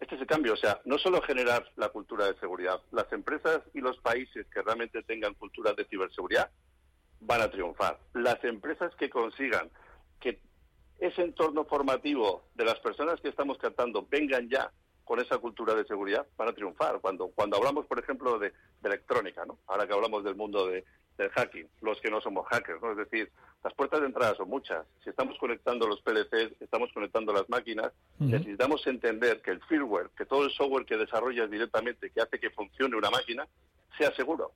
[0.00, 3.60] este es el cambio, o sea, no solo generar la cultura de seguridad, las empresas
[3.74, 6.50] y los países que realmente tengan cultura de ciberseguridad
[7.22, 7.98] van a triunfar.
[8.14, 9.70] Las empresas que consigan
[10.20, 10.40] que
[10.98, 14.70] ese entorno formativo de las personas que estamos captando vengan ya
[15.04, 17.00] con esa cultura de seguridad, van a triunfar.
[17.00, 19.58] Cuando, cuando hablamos, por ejemplo, de, de electrónica, ¿no?
[19.66, 20.84] ahora que hablamos del mundo de,
[21.18, 22.92] del hacking, los que no somos hackers, ¿no?
[22.92, 23.30] es decir,
[23.64, 24.86] las puertas de entrada son muchas.
[25.02, 30.24] Si estamos conectando los PLCs, estamos conectando las máquinas, necesitamos entender que el firmware, que
[30.24, 33.46] todo el software que desarrollas directamente, que hace que funcione una máquina,
[33.98, 34.52] sea seguro.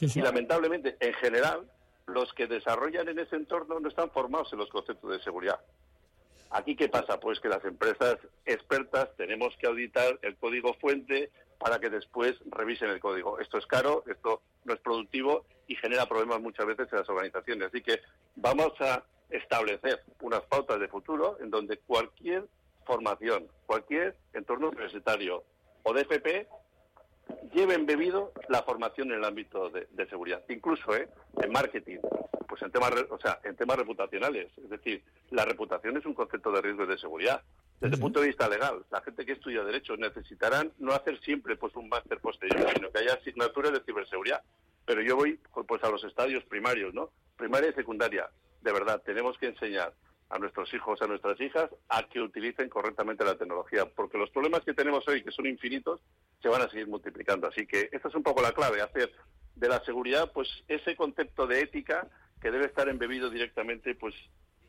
[0.00, 1.70] Y lamentablemente, en general,
[2.06, 5.60] los que desarrollan en ese entorno no están formados en los conceptos de seguridad.
[6.50, 7.18] Aquí, ¿qué pasa?
[7.18, 12.90] Pues que las empresas expertas tenemos que auditar el código fuente para que después revisen
[12.90, 13.40] el código.
[13.40, 17.68] Esto es caro, esto no es productivo y genera problemas muchas veces en las organizaciones.
[17.68, 18.00] Así que
[18.36, 22.46] vamos a establecer unas pautas de futuro en donde cualquier
[22.84, 25.42] formación, cualquier entorno universitario
[25.82, 26.04] o de
[27.28, 31.08] FP lleve embebido la formación en el ámbito de, de seguridad, incluso ¿eh?
[31.42, 31.98] en marketing,
[32.46, 34.50] pues en temas, o sea, en temas reputacionales.
[34.58, 37.42] Es decir, la reputación es un concepto de riesgo y de seguridad.
[37.80, 41.56] Desde el punto de vista legal, la gente que estudia derecho necesitarán no hacer siempre
[41.56, 44.42] pues un máster posterior, sino que haya asignaturas de ciberseguridad.
[44.84, 47.10] Pero yo voy pues a los estadios primarios, ¿no?
[47.36, 48.30] Primaria y secundaria.
[48.62, 49.92] De verdad, tenemos que enseñar
[50.28, 54.62] a nuestros hijos, a nuestras hijas, a que utilicen correctamente la tecnología, porque los problemas
[54.62, 56.00] que tenemos hoy, que son infinitos,
[56.42, 57.46] se van a seguir multiplicando.
[57.46, 59.12] Así que esta es un poco la clave, hacer
[59.54, 62.08] de la seguridad, pues ese concepto de ética
[62.40, 64.14] que debe estar embebido directamente, pues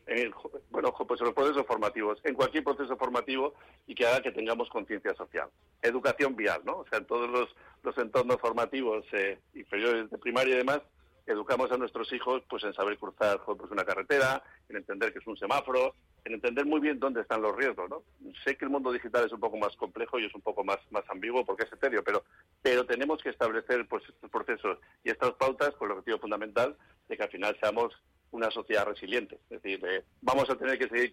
[0.06, 0.32] en,
[0.70, 3.54] bueno, pues en los procesos formativos, en cualquier proceso formativo
[3.86, 5.48] y que haga que tengamos conciencia social.
[5.82, 6.78] Educación vial, ¿no?
[6.78, 10.80] O sea, en todos los, los entornos formativos eh, inferiores de primaria y demás,
[11.28, 15.26] educamos a nuestros hijos pues en saber cruzar pues, una carretera, en entender que es
[15.26, 18.02] un semáforo, en entender muy bien dónde están los riesgos, ¿no?
[18.44, 20.78] Sé que el mundo digital es un poco más complejo y es un poco más,
[20.90, 22.24] más ambiguo porque es etéreo, pero,
[22.62, 26.76] pero tenemos que establecer pues, estos procesos y estas pautas con el objetivo fundamental
[27.08, 27.94] de que al final seamos
[28.30, 29.38] una sociedad resiliente.
[29.50, 31.10] Es decir, eh, vamos a tener que seguir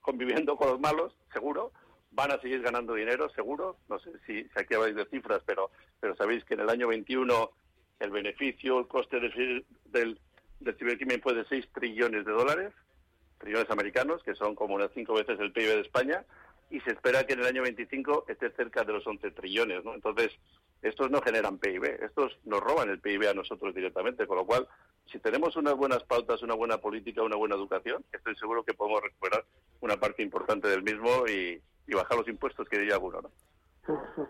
[0.00, 1.72] conviviendo con los malos, seguro,
[2.10, 3.76] van a seguir ganando dinero, seguro.
[3.88, 5.70] No sé si, si aquí habláis de cifras, pero,
[6.00, 7.50] pero sabéis que en el año 21
[8.00, 10.18] el beneficio, el coste del, del,
[10.78, 12.72] cibercrimen fue de 6 trillones de dólares,
[13.38, 16.24] trillones americanos, que son como unas cinco veces el PIB de España,
[16.70, 19.84] y se espera que en el año 25 esté cerca de los 11 trillones.
[19.84, 19.94] ¿no?
[19.94, 20.32] Entonces,
[20.82, 24.68] estos no generan PIB, estos nos roban el PIB a nosotros directamente, con lo cual,
[25.10, 29.02] si tenemos unas buenas pautas, una buena política, una buena educación, estoy seguro que podemos
[29.02, 29.44] recuperar
[29.80, 31.60] una parte importante del mismo y,
[31.94, 33.22] bajar los impuestos, que diría alguno.
[33.22, 34.28] ¿no?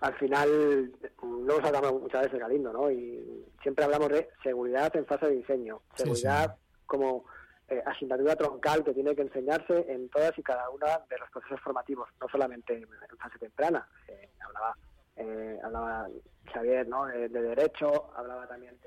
[0.00, 0.92] Al final
[1.22, 2.90] no hemos hablado muchas veces Galindo, ¿no?
[2.90, 7.24] Y siempre hablamos de seguridad en fase de diseño, seguridad como
[7.68, 11.60] eh, asignatura troncal que tiene que enseñarse en todas y cada una de los procesos
[11.60, 12.86] formativos, no solamente en,
[13.18, 13.88] fase temprana.
[14.06, 14.76] Eh, hablaba,
[15.16, 16.08] eh, hablaba
[16.52, 17.06] Xavier, ¿no?
[17.06, 18.78] De, derecho, hablaba también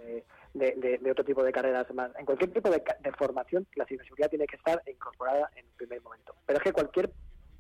[0.54, 2.12] de, otro tipo de carreras más.
[2.18, 2.82] En cualquier tipo de,
[3.18, 6.34] formación, la ciberseguridad tiene que estar incorporada en el primer momento.
[6.46, 7.12] Pero es que cualquier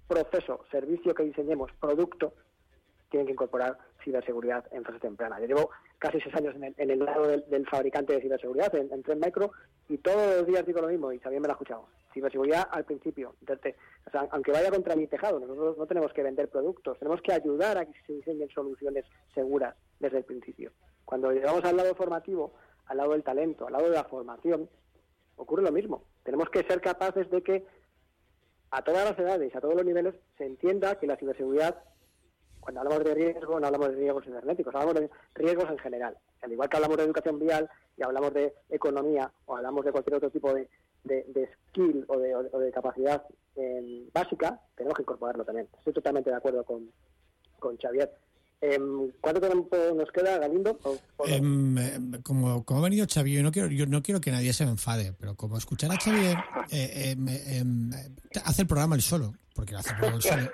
[0.07, 2.33] proceso, servicio que diseñemos, producto,
[3.09, 5.39] tienen que incorporar ciberseguridad en fase temprana.
[5.39, 9.23] Yo llevo casi seis años en el, lado del, fabricante de ciberseguridad, en, en Trend
[9.23, 9.51] Micro,
[9.87, 11.87] y todos los días digo lo mismo, y también me lo ha escuchado.
[12.13, 13.35] Ciberseguridad al principio.
[13.41, 17.33] o sea, aunque vaya contra mi tejado, nosotros no tenemos que vender productos, tenemos que
[17.33, 20.71] ayudar a que se diseñen soluciones seguras desde el principio.
[21.05, 22.53] Cuando llegamos al lado formativo,
[22.85, 24.69] al lado del talento, al lado de la formación,
[25.35, 26.03] ocurre lo mismo.
[26.23, 27.65] Tenemos que ser capaces de que
[28.71, 31.83] a todas las edades, a todos los niveles, se entienda que la ciberseguridad
[32.59, 36.17] cuando hablamos de riesgo no hablamos de riesgos cibernéticos, hablamos de riesgos en general.
[36.41, 40.15] Al igual que hablamos de educación vial y hablamos de economía o hablamos de cualquier
[40.15, 40.67] otro tipo de,
[41.69, 43.23] skill o de, capacidad
[43.55, 45.67] eh, básica, tenemos que incorporarlo también.
[45.77, 46.91] Estoy totalmente de acuerdo con,
[47.59, 48.11] con Xavier.
[48.61, 50.77] Em, ¿Cuánto tiempo nos queda, Galindo?
[51.25, 54.51] Em, em, como, como ha venido Xavier, yo no, quiero, yo no quiero que nadie
[54.51, 56.37] se me enfade, pero como escuchar a Xavier,
[56.71, 57.15] eh,
[58.43, 59.33] hace el programa él solo.
[59.59, 59.75] Porque
[60.21, 60.49] solo.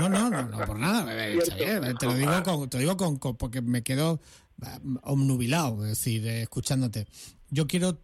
[0.00, 3.18] No, no, no, no por nada, Xavier, te lo digo, con, te lo digo con,
[3.36, 4.20] porque me quedo
[5.02, 7.06] omnubilado, es decir, eh, escuchándote.
[7.50, 7.98] Yo quiero,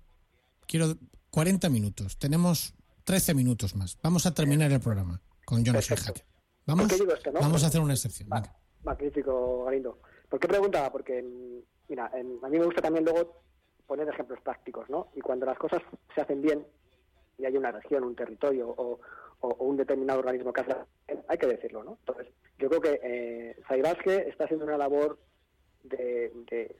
[0.66, 0.96] quiero
[1.30, 2.74] 40 minutos, tenemos
[3.04, 3.98] 13 minutos más.
[4.02, 6.24] Vamos a terminar el programa con Jonas Hacker.
[6.66, 6.88] Vamos,
[7.32, 8.28] vamos a hacer una excepción.
[8.30, 9.98] Venga magnífico, Galindo.
[10.28, 10.92] ¿Por qué preguntaba?
[10.92, 11.24] Porque,
[11.88, 13.42] mira, a mí me gusta también luego
[13.86, 15.08] poner ejemplos prácticos, ¿no?
[15.14, 15.82] Y cuando las cosas
[16.14, 16.66] se hacen bien
[17.38, 19.00] y hay una región, un territorio o,
[19.48, 20.74] un determinado organismo que hace,
[21.28, 21.98] hay que decirlo, ¿no?
[22.00, 22.28] Entonces,
[22.58, 23.56] yo creo que eh,
[24.28, 25.18] está haciendo una labor
[25.82, 26.32] de,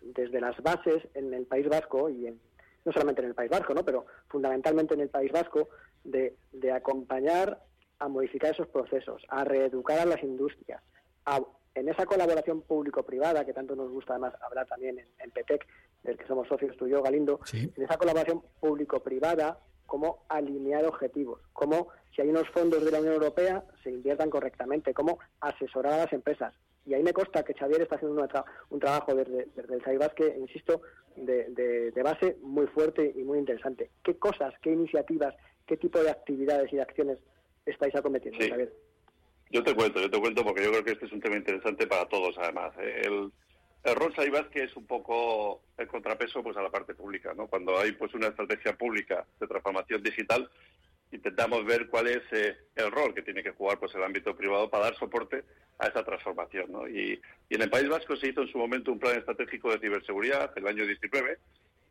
[0.02, 2.40] desde las bases en el País Vasco y en,
[2.84, 3.84] no solamente en el País Vasco, ¿no?
[3.84, 5.68] Pero fundamentalmente en el País Vasco
[6.04, 7.60] de, de acompañar
[7.98, 10.82] a modificar esos procesos, a reeducar a las industrias,
[11.26, 11.40] a
[11.74, 15.66] en esa colaboración público-privada, que tanto nos gusta además hablar también en, PETEC,
[16.02, 19.58] del que somos socios tú y yo, Galindo, en esa colaboración público-privada,
[19.94, 24.92] cómo alinear objetivos, cómo si hay unos fondos de la Unión Europea se inviertan correctamente,
[24.92, 26.52] cómo asesorar a las empresas.
[26.84, 28.26] Y ahí me consta que Xavier está haciendo
[28.70, 30.82] un trabajo desde, desde el SAIBAS que, insisto,
[31.14, 33.90] de, base muy fuerte y muy interesante.
[34.02, 35.32] ¿Qué cosas, qué iniciativas,
[35.64, 37.18] qué tipo de actividades y de acciones
[37.64, 38.72] estáis acometiendo, Xavier?
[39.50, 41.86] Yo te cuento, yo te cuento porque yo creo que este es un tema interesante
[41.86, 42.74] para todos además.
[42.78, 43.30] El,
[43.84, 44.14] el rol
[44.50, 47.46] que es un poco el contrapeso pues a la parte pública, ¿no?
[47.46, 50.50] Cuando hay pues una estrategia pública de transformación digital,
[51.12, 54.70] intentamos ver cuál es eh, el rol que tiene que jugar pues el ámbito privado
[54.70, 55.44] para dar soporte
[55.78, 56.88] a esa transformación, ¿no?
[56.88, 59.78] Y, y en el País Vasco se hizo en su momento un plan estratégico de
[59.78, 61.38] ciberseguridad el año 19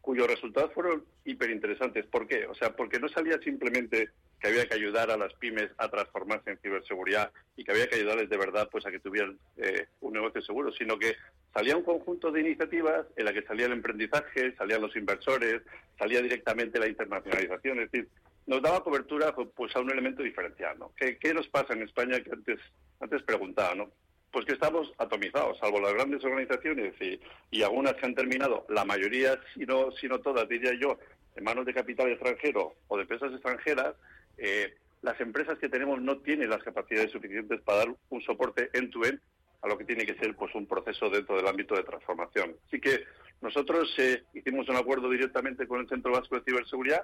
[0.04, 2.06] cuyos resultados fueron hiperinteresantes.
[2.08, 2.46] ¿Por qué?
[2.48, 4.10] O sea, porque no salía simplemente
[4.44, 7.96] que había que ayudar a las pymes a transformarse en ciberseguridad y que había que
[7.96, 11.16] ayudarles de verdad pues a que tuvieran eh, un negocio seguro, sino que
[11.54, 15.62] salía un conjunto de iniciativas en la que salía el emprendizaje, salían los inversores,
[15.98, 18.10] salía directamente la internacionalización, es decir,
[18.46, 20.92] nos daba cobertura pues a un elemento diferencial, ¿no?
[20.98, 22.60] ¿Qué, nos pasa en España que antes
[23.00, 23.92] antes preguntaba, ¿no?
[24.30, 27.18] Pues que estamos atomizados, salvo las grandes organizaciones y,
[27.50, 31.00] y algunas que han terminado, la mayoría, si no, si no todas, diría yo,
[31.38, 33.96] en manos de capital extranjero o de empresas extranjeras,
[34.38, 39.20] eh, las empresas que tenemos no tienen las capacidades suficientes para dar un soporte end-to-end
[39.62, 42.56] a lo que tiene que ser pues un proceso dentro del ámbito de transformación.
[42.68, 43.06] Así que
[43.42, 47.04] nosotros eh, hicimos un acuerdo directamente con el Centro Vasco de Ciberseguridad,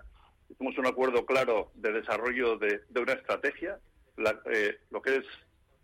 [0.50, 3.80] hicimos un acuerdo claro de desarrollo de, una estrategia.
[4.52, 5.26] Eh, lo que es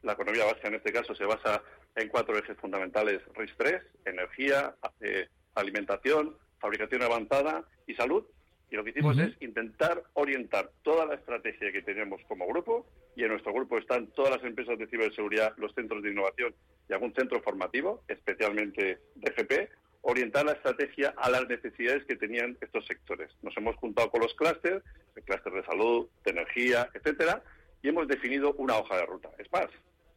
[0.01, 1.61] la economía básica en este caso se basa
[1.95, 8.25] en cuatro ejes fundamentales: RIS3, energía, eh, alimentación, fabricación avanzada y salud.
[8.69, 12.85] Y lo que hicimos es intentar orientar toda la estrategia que tenemos como grupo,
[13.15, 16.53] y en nuestro grupo están todas las empresas de ciberseguridad, los centros de innovación
[16.89, 19.69] y algún centro formativo, especialmente DGP,
[20.01, 23.31] orientar la estrategia a las necesidades que tenían estos sectores.
[23.41, 24.83] Nos hemos juntado con los clústeres,
[25.15, 27.41] el clúster de salud, de energía, etcétera,
[27.81, 29.29] y hemos definido una hoja de ruta.
[29.39, 29.67] Es más,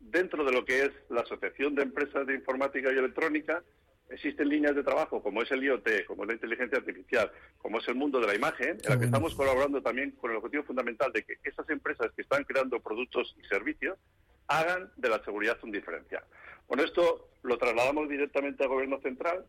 [0.00, 3.62] dentro de lo que es la Asociación de Empresas de Informática y Electrónica,
[4.10, 7.88] existen líneas de trabajo como es el IoT, como es la inteligencia artificial, como es
[7.88, 11.12] el mundo de la imagen, en la que estamos colaborando también con el objetivo fundamental
[11.12, 13.98] de que esas empresas que están creando productos y servicios
[14.46, 16.24] hagan de la seguridad un diferencial.
[16.66, 19.44] Con esto lo trasladamos directamente al gobierno central,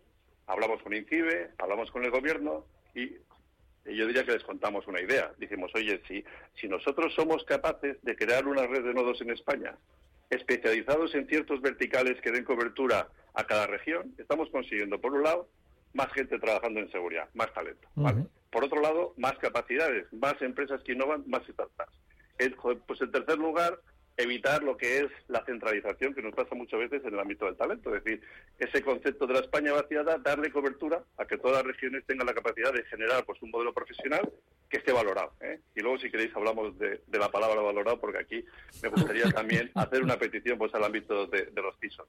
[0.47, 3.09] hablamos con INCIBE, hablamos con el gobierno y
[3.85, 5.31] yo diría que les contamos una idea.
[5.37, 6.23] Dijimos, oye, si,
[6.59, 9.75] si nosotros somos capaces de crear una red de nodos en España
[10.29, 15.49] especializados en ciertos verticales que den cobertura a cada región, estamos consiguiendo, por un lado,
[15.93, 17.87] más gente trabajando en seguridad, más talento.
[18.51, 21.93] Por otro lado, más capacidades, más empresas que innovan, más startups.
[22.87, 23.79] Pues en tercer lugar,
[24.17, 27.55] evitar lo que es la centralización que nos pasa muchas veces en el ámbito del
[27.55, 27.95] talento.
[27.95, 28.21] Es decir,
[28.57, 32.33] ese concepto de la España vaciada, darle cobertura a que todas las regiones tengan la
[32.33, 34.29] capacidad de generar pues, un modelo profesional
[34.69, 35.33] que esté valorado.
[35.41, 35.59] ¿eh?
[35.75, 38.45] Y luego, si queréis, hablamos de, la palabra valorado, porque aquí
[38.83, 42.07] me gustaría también hacer una petición pues, al ámbito de, los pisos.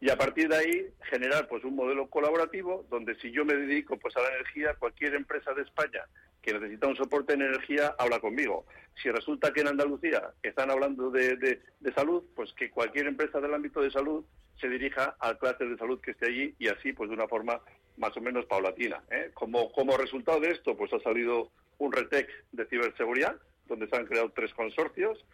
[0.00, 3.98] Y a partir de ahí, generar pues, un modelo colaborativo donde si yo me dedico
[3.98, 6.04] pues, a la energía, cualquier empresa de España
[6.44, 8.66] que necesita un soporte en energía, habla conmigo.
[9.02, 11.60] Si resulta que en Andalucía están hablando de,
[11.94, 14.24] salud, pues que cualquier empresa del ámbito de salud
[14.60, 17.60] se dirija al clúster de salud que esté allí y así, pues de una forma
[17.96, 19.02] más o menos paulatina.
[19.10, 19.30] ¿eh?
[19.34, 23.36] Como, como resultado de esto, pues ha salido un RETEC de ciberseguridad,
[23.66, 25.24] donde se han creado tres consorcios.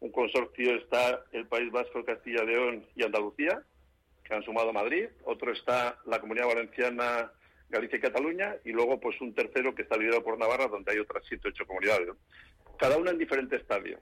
[0.00, 3.62] Un consorcio está el País Vasco, Castilla León y Andalucía,
[4.24, 5.06] que han sumado Madrid.
[5.24, 7.32] Otro está la Comunidad Valenciana,
[7.70, 10.98] Galicia y Cataluña, y luego pues un tercero que está liderado por Navarra, donde hay
[10.98, 12.08] otras siete o ocho comunidades.
[12.78, 13.98] Cada una en diferente estadio.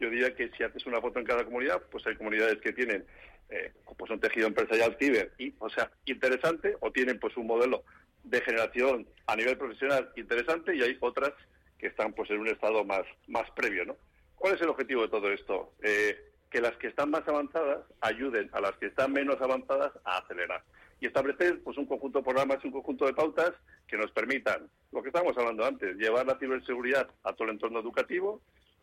[0.00, 3.04] Yo diría que si haces una foto en cada comunidad, pues hay comunidades que tienen
[3.48, 7.84] eh, pues un tejido empresarial ciber, y, o sea, interesante, o tienen pues un modelo
[8.22, 11.32] de generación a nivel profesional interesante, y hay otras
[11.78, 13.96] que están pues en un estado más, más previo, ¿no?
[14.36, 15.74] ¿Cuál es el objetivo de todo esto?
[15.82, 20.18] Eh, que las que están más avanzadas ayuden a las que están menos avanzadas a
[20.18, 20.62] acelerar
[21.00, 23.52] y establecer pues un conjunto de programas y un conjunto de pautas
[23.88, 27.80] que nos permitan, lo que estábamos hablando antes, llevar la ciberseguridad a todo el entorno
[27.80, 28.40] educativo,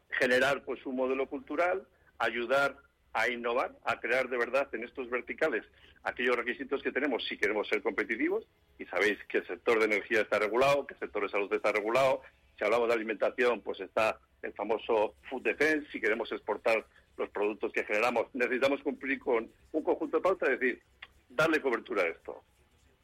[0.10, 1.88] generar pues un modelo cultural,
[2.20, 2.76] ayudar
[3.14, 5.64] a innovar, a crear de verdad en estos verticales
[6.04, 8.46] aquellos requisitos que tenemos si queremos ser competitivos.
[8.80, 11.72] Y sabéis que el sector de energía está regulado, que el sector de salud está
[11.72, 12.22] regulado.
[12.58, 15.88] Si hablamos de alimentación, pues está el famoso food defense.
[15.92, 16.86] Si queremos exportar
[17.18, 20.82] los productos que generamos, necesitamos cumplir con un conjunto de pautas, es decir,
[21.30, 22.44] darle cobertura a esto.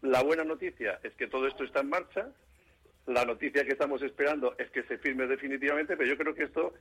[0.01, 2.29] La buena noticia es que todo esto está en marcha.
[3.07, 6.73] La noticia que estamos esperando es que se firme definitivamente, pero yo creo que esto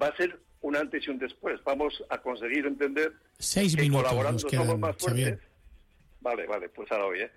[0.00, 1.62] va a ser un antes y un después.
[1.62, 5.38] Vamos a conseguir entender que colaborando somos más fuertes.
[6.20, 7.30] Vale, vale, pues ahora hoy, ¿eh?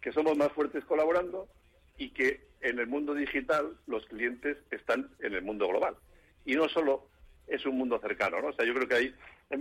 [0.00, 1.48] Que somos más fuertes colaborando
[1.98, 5.96] y que en el mundo digital los clientes están en el mundo global.
[6.44, 7.08] Y no solo
[7.48, 8.48] es un mundo cercano, ¿no?
[8.48, 9.14] O sea, yo creo que ahí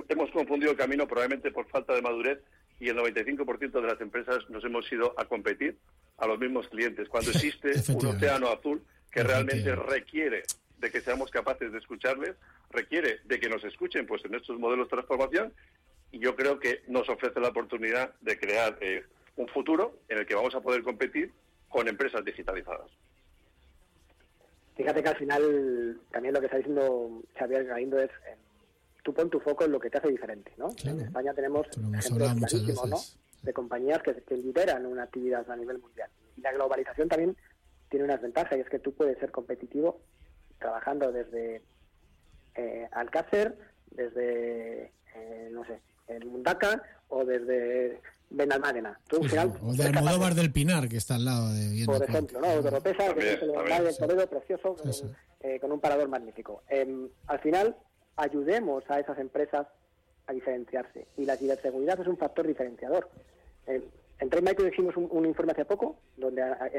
[0.07, 2.39] hemos confundido el camino probablemente por falta de madurez
[2.79, 5.77] y el 95% de las empresas nos hemos ido a competir
[6.17, 7.09] a los mismos clientes.
[7.09, 10.43] Cuando existe un océano azul que realmente requiere
[10.77, 12.35] de que seamos capaces de escucharles,
[12.69, 15.53] requiere de que nos escuchen pues en estos modelos de transformación
[16.11, 19.03] y yo creo que nos ofrece la oportunidad de crear eh,
[19.35, 21.31] un futuro en el que vamos a poder competir
[21.69, 22.91] con empresas digitalizadas.
[24.75, 28.35] Fíjate que al final también lo que está diciendo Xavier Galindo es eh,
[29.03, 30.69] tú pon tu foco en lo que te hace diferente, ¿no?
[30.83, 32.97] En España tenemos ejemplos clarísimos, ¿no?
[33.43, 36.09] De compañías que, que lideran una actividad a nivel mundial.
[36.35, 37.37] Y la globalización también
[37.89, 39.99] tiene unas ventajas y es que tú puedes ser competitivo
[40.57, 41.61] trabajando desde
[42.55, 43.57] eh, Alcácer,
[43.91, 48.99] desde, eh, no sé, el Mundaka o desde Benalmádena.
[49.11, 52.47] o de Almodóvar del Pinar, que está al lado de Por ejemplo, ¿no?
[52.47, 54.75] O de Ropesa, que es el Valle del Toledo, precioso,
[55.41, 56.63] eh, con, un parador magnífico.
[56.69, 57.75] Em, al final,
[58.15, 59.67] ayudemos a esas empresas
[60.25, 63.09] a diferenciarse y la ciberseguridad es un factor diferenciador.
[63.67, 63.83] En,
[64.19, 66.69] en Trade hicimos un, informe hace poco donde a,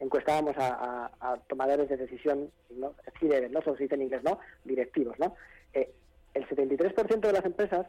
[0.00, 2.94] encuestábamos a, tomadores de decisión, ¿no?
[3.50, 3.88] no se
[4.22, 4.38] ¿no?
[4.64, 5.18] directivos.
[5.18, 5.34] ¿no?
[5.72, 5.90] Eh,
[6.34, 7.86] el 73% de las empresas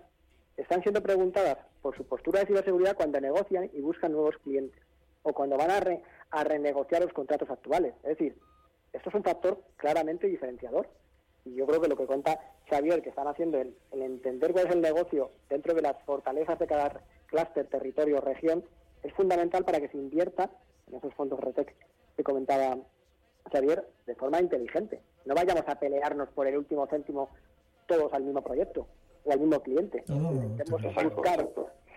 [0.58, 4.80] están siendo preguntadas por su postura de ciberseguridad cuando negocian y buscan nuevos clientes
[5.24, 7.94] o cuando van a, re, a renegociar los contratos actuales.
[8.04, 8.38] Es decir,
[8.94, 10.88] esto es un factor claramente diferenciador.
[11.46, 12.40] Y yo creo que lo que cuenta
[12.70, 16.60] Xavier, que están haciendo el, el entender cuál es el negocio dentro de las fortalezas
[16.60, 18.64] de cada clúster, territorio o región,
[19.04, 20.50] es fundamental para que se invierta
[20.88, 21.74] en esos fondos RETEC
[22.16, 22.78] que comentaba
[23.52, 25.00] Xavier de forma inteligente.
[25.26, 27.30] No vayamos a pelearnos por el último céntimo
[27.88, 28.88] todos al mismo proyecto
[29.24, 30.04] o al mismo cliente.
[30.08, 31.50] No, Intentemos buscar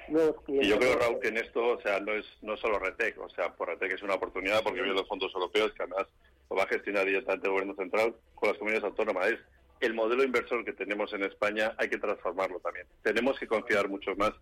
[0.08, 0.68] nuevos clientes.
[0.68, 3.28] Y yo creo, Raúl, que en esto, o sea, no es no solo RETEC, o
[3.30, 6.06] sea, por RETEC es una oportunidad porque vienen los fondos europeos que además
[6.50, 9.28] lo va a gestionar directamente el gobierno central con las comunidades autónomas.
[9.28, 9.40] Es
[9.80, 12.86] el modelo inversor que tenemos en España hay que transformarlo también.
[13.02, 14.32] Tenemos que confiar mucho más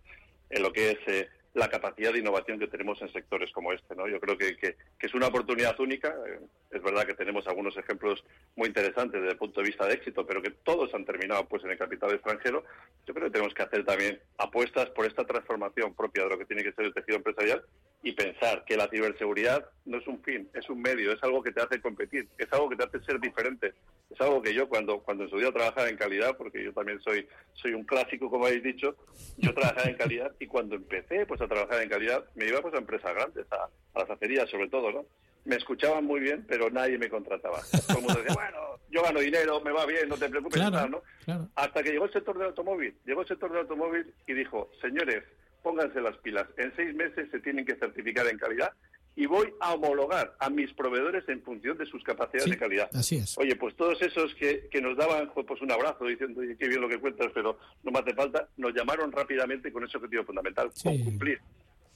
[0.49, 3.95] en lo que es eh, la capacidad de innovación que tenemos en sectores como este.
[3.95, 4.07] ¿no?
[4.07, 6.15] Yo creo que, que, que es una oportunidad única.
[6.27, 6.39] Eh,
[6.71, 8.23] es verdad que tenemos algunos ejemplos
[8.55, 11.63] muy interesantes desde el punto de vista de éxito, pero que todos han terminado pues
[11.63, 12.63] en el capital extranjero.
[13.05, 16.45] Yo creo que tenemos que hacer también apuestas por esta transformación propia de lo que
[16.45, 17.63] tiene que ser el tejido empresarial
[18.05, 21.53] y pensar que la ciberseguridad no es un fin, es un medio, es algo que
[21.53, 23.73] te hace competir, es algo que te hace ser diferente.
[24.09, 26.99] Es algo que yo cuando cuando en su día trabajaba en calidad, porque yo también
[27.01, 28.95] soy soy un clásico, como habéis dicho,
[29.37, 32.73] yo trabajaba en calidad y cuando empecé pues a trabajar en calidad me iba pues
[32.73, 35.05] a empresas grandes, a, a las acerías sobre todo, ¿no?
[35.45, 37.59] Me escuchaban muy bien, pero nadie me contrataba.
[37.87, 40.87] Todo el mundo decía, bueno, yo gano dinero, me va bien, no te preocupes, Claro,
[40.89, 41.01] ¿no?
[41.25, 41.49] claro.
[41.55, 42.95] Hasta que llegó el sector del automóvil.
[43.05, 45.23] Llegó el sector del automóvil y dijo, señores,
[45.63, 46.45] pónganse las pilas.
[46.57, 48.71] En seis meses se tienen que certificar en calidad
[49.15, 52.89] y voy a homologar a mis proveedores en función de sus capacidades Sí, de calidad.
[52.93, 53.37] así es.
[53.37, 56.81] Oye, pues todos esos que, que nos daban pues un abrazo diciendo, oye, qué bien
[56.81, 60.71] lo que cuentas, pero no me hace falta, nos llamaron rápidamente con ese objetivo fundamental,
[60.83, 61.39] con cumplir.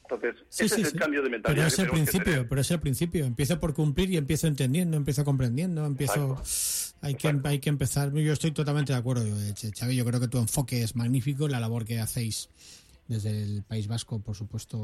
[0.09, 2.61] Entonces, Sí, ese sí, es el cambio de Pero mentalidad es que el principio, pero
[2.61, 3.25] es el principio.
[3.25, 6.41] Empiezo por cumplir y empiezo entendiendo, empiezo comprendiendo, empiezo...
[7.01, 8.13] Hay que, hay que empezar...
[8.13, 9.95] Yo estoy totalmente de acuerdo, eh, Xavi.
[9.97, 12.49] Yo creo que tu enfoque es magnífico, la labor que hacéis
[13.07, 14.77] desde el País Vasco, por supuesto,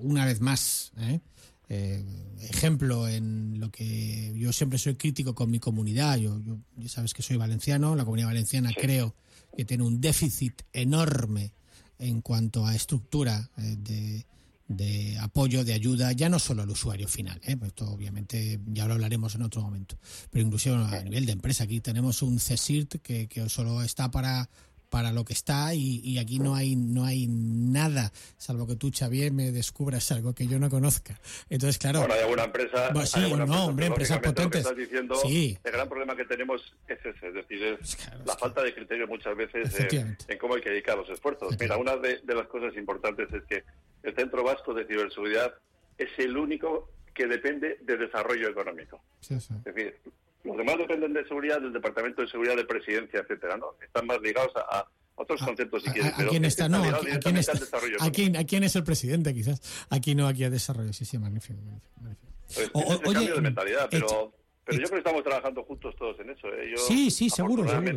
[0.00, 0.92] una vez más.
[0.98, 1.20] ¿eh?
[1.68, 2.04] Eh,
[2.40, 6.16] ejemplo en lo que yo siempre soy crítico con mi comunidad.
[6.18, 9.14] Yo, yo ya sabes que soy valenciano, la comunidad valenciana creo
[9.56, 11.54] que tiene un déficit enorme
[11.98, 14.26] en cuanto a estructura eh, de,
[14.68, 17.56] de apoyo, de ayuda, ya no solo al usuario final, ¿eh?
[17.56, 19.98] Pues esto obviamente ya lo hablaremos en otro momento,
[20.30, 21.64] pero incluso a nivel de empresa.
[21.64, 24.48] Aquí tenemos un CESIRT que, que solo está para
[24.94, 28.92] para lo que está y, y aquí no hay no hay nada salvo que tú
[28.96, 31.18] Xavier me descubras algo que yo no conozca
[31.50, 32.92] entonces claro Bueno, hay alguna empresa.
[33.04, 34.60] Sí, hay alguna no, empresa, hombre, empresas lo que potentes.
[34.60, 35.58] estás diciendo, Sí.
[35.64, 39.36] el gran problema que tenemos es ese, es decir, es la falta de criterio muchas
[39.36, 41.56] veces eh, en cómo hay que dedicar los esfuerzos.
[41.58, 43.64] Mira, una de, de las cosas importantes es que
[44.04, 45.54] el Centro Vasco de Ciberseguridad
[45.98, 49.02] es el único que depende de desarrollo económico.
[49.20, 49.54] Sí, sí.
[49.64, 49.98] Es decir,
[50.44, 53.74] los demás dependen de seguridad del Departamento de Seguridad de Presidencia, etcétera, ¿no?
[53.82, 56.12] Están más ligados a, a otros conceptos, si quieres.
[56.18, 56.68] ¿A, quién está?
[56.68, 57.52] No, ¿a, quién está?
[58.00, 59.86] ¿A quién, ¿A quién es el presidente, quizás?
[59.90, 60.92] Aquí no, aquí a desarrollo.
[60.92, 61.58] Sí, sí, magnífico.
[61.62, 62.32] magnífico, magnífico.
[62.54, 64.30] Pues O- oye, cambio de mentalidad, pero, Echa-
[64.64, 66.48] pero yo creo que estamos trabajando juntos todos en eso.
[66.48, 66.70] ¿eh?
[66.70, 67.92] Yo, Sí, sí, seguro, seguro.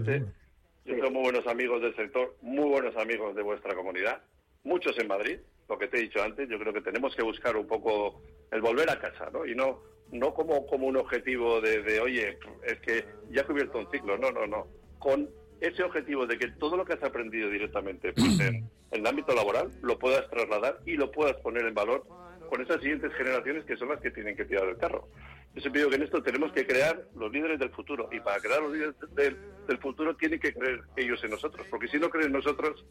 [0.86, 4.22] Yo tengo muy buenos amigos del sector, muy buenos amigos de vuestra comunidad,
[4.64, 5.38] muchos en Madrid,
[5.68, 6.48] lo que te he dicho antes.
[6.50, 8.22] Yo creo que tenemos que buscar un poco
[8.52, 9.46] el volver a casa, ¿no?
[9.46, 9.82] Y no
[10.12, 14.18] no como, como un objetivo de, de, oye, es que ya he cubierto un ciclo.
[14.18, 14.68] No, no, no.
[15.00, 15.30] Con
[15.60, 18.56] ese objetivo de que todo lo que has aprendido directamente pues, en,
[18.92, 22.06] en el ámbito laboral lo puedas trasladar y lo puedas poner en valor
[22.50, 25.08] con esas siguientes generaciones que son las que tienen que tirar el carro.
[25.54, 28.40] Yo siempre digo que en esto tenemos que crear los líderes del futuro y para
[28.40, 29.38] crear los líderes del,
[29.68, 32.86] del futuro tienen que creer ellos en nosotros, porque si no creen en nosotros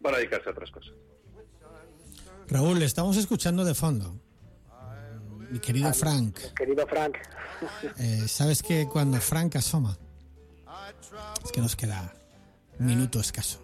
[0.00, 0.94] van a dedicarse a otras cosas.
[2.48, 4.14] Raúl, le estamos escuchando de fondo.
[5.52, 7.16] Mi querido Frank, Querido Frank,
[7.98, 9.96] eh, ¿sabes que cuando Frank asoma?
[11.44, 12.12] Es que nos queda
[12.78, 13.60] un minuto escaso.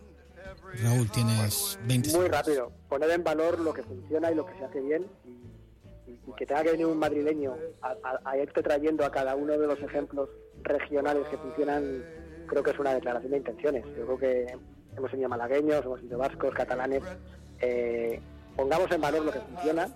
[0.83, 2.31] Raúl, tienes 20 muy segundos.
[2.31, 5.31] rápido, poner en valor lo que funciona y lo que se hace bien y,
[6.11, 9.57] y- que tenga que venir un madrileño a, a- a irte trayendo a cada uno
[9.57, 10.29] de los ejemplos
[10.63, 12.05] regionales que funcionan,
[12.47, 13.85] creo que es una declaración de intenciones.
[13.97, 14.59] Yo creo que
[14.97, 17.03] hemos tenido malagueños, hemos tenido vascos, catalanes.
[17.61, 18.21] eh,
[18.57, 19.89] pongamos en valor lo que funciona,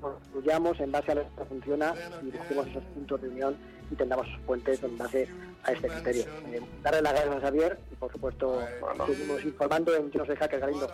[0.00, 3.56] construyamos en base a lo que funciona y busquemos esos puntos de unión
[3.90, 5.28] y tendamos esos puentes en base
[5.64, 6.24] a este criterio.
[6.52, 8.60] Eh, darle las gracias a Xavier y, por supuesto,
[9.06, 10.90] seguimos informando en Yo no soy hacker Galindo.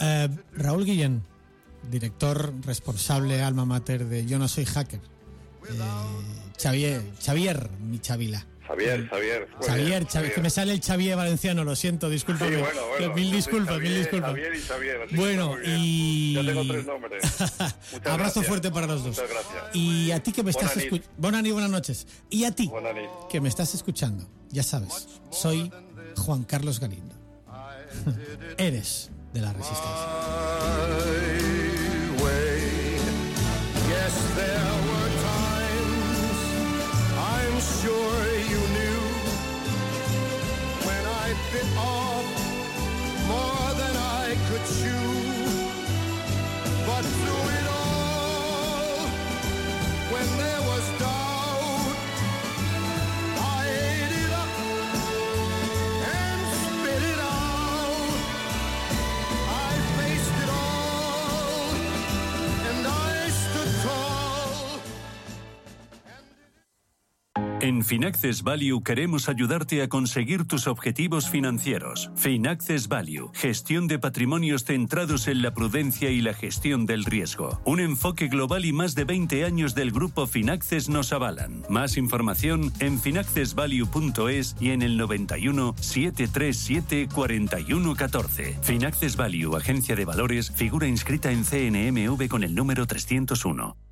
[0.00, 1.22] Eh, Raúl Guillén,
[1.90, 5.00] director responsable alma mater de Yo no soy hacker.
[5.68, 5.78] Eh,
[6.58, 8.46] Xavier, Xavier, mi chavila.
[8.66, 9.48] Xavier, Xavier.
[9.60, 12.56] Xavier, Xavier, que me sale el Xavier valenciano, lo siento, discúlpame.
[12.56, 14.30] Sí, bueno, bueno, mil yo disculpas, Xavier, mil disculpas.
[14.30, 16.34] Xavier y Xavier, bueno, y...
[16.34, 17.22] Ya tengo tres nombres.
[18.04, 18.46] Abrazo gracias.
[18.46, 19.16] fuerte para los dos.
[19.16, 19.74] Muchas gracias.
[19.74, 21.12] Y a ti que me estás escuchando...
[21.18, 22.06] Buenas buenas noches.
[22.30, 22.70] Y a ti
[23.28, 25.72] que me estás escuchando, ya sabes, soy
[26.16, 27.14] Juan Carlos Galindo.
[28.58, 31.31] Eres de la resistencia.
[50.22, 50.61] and never
[67.62, 72.10] En Finaccess Value queremos ayudarte a conseguir tus objetivos financieros.
[72.16, 77.60] Finaccess Value, gestión de patrimonios centrados en la prudencia y la gestión del riesgo.
[77.64, 81.62] Un enfoque global y más de 20 años del grupo Finaccess nos avalan.
[81.68, 88.58] Más información en finaccessvalue.es y en el 91 737 4114.
[88.60, 93.91] Finaccess Value, agencia de valores, figura inscrita en CNMV con el número 301.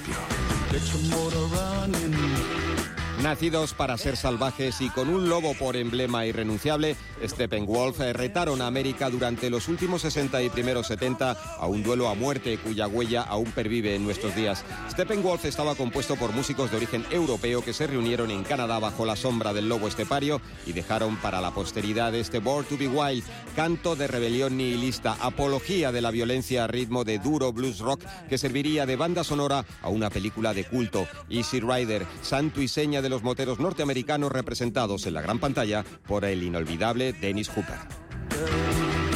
[3.31, 8.67] Nacidos para ser salvajes y con un lobo por emblema irrenunciable, Steppenwolf eh, retaron a
[8.67, 13.21] América durante los últimos 60 y primeros 70 a un duelo a muerte cuya huella
[13.21, 14.65] aún pervive en nuestros días.
[14.89, 19.15] Steppenwolf estaba compuesto por músicos de origen europeo que se reunieron en Canadá bajo la
[19.15, 23.23] sombra del lobo estepario y dejaron para la posteridad este Born to be Wild,
[23.55, 28.37] canto de rebelión nihilista, apología de la violencia a ritmo de duro blues rock que
[28.37, 33.07] serviría de banda sonora a una película de culto, Easy Rider, santo y seña de
[33.07, 39.10] los moteros norteamericanos representados en la gran pantalla por el inolvidable Dennis Hooper.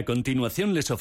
[0.00, 1.00] A continuación les ofrecemos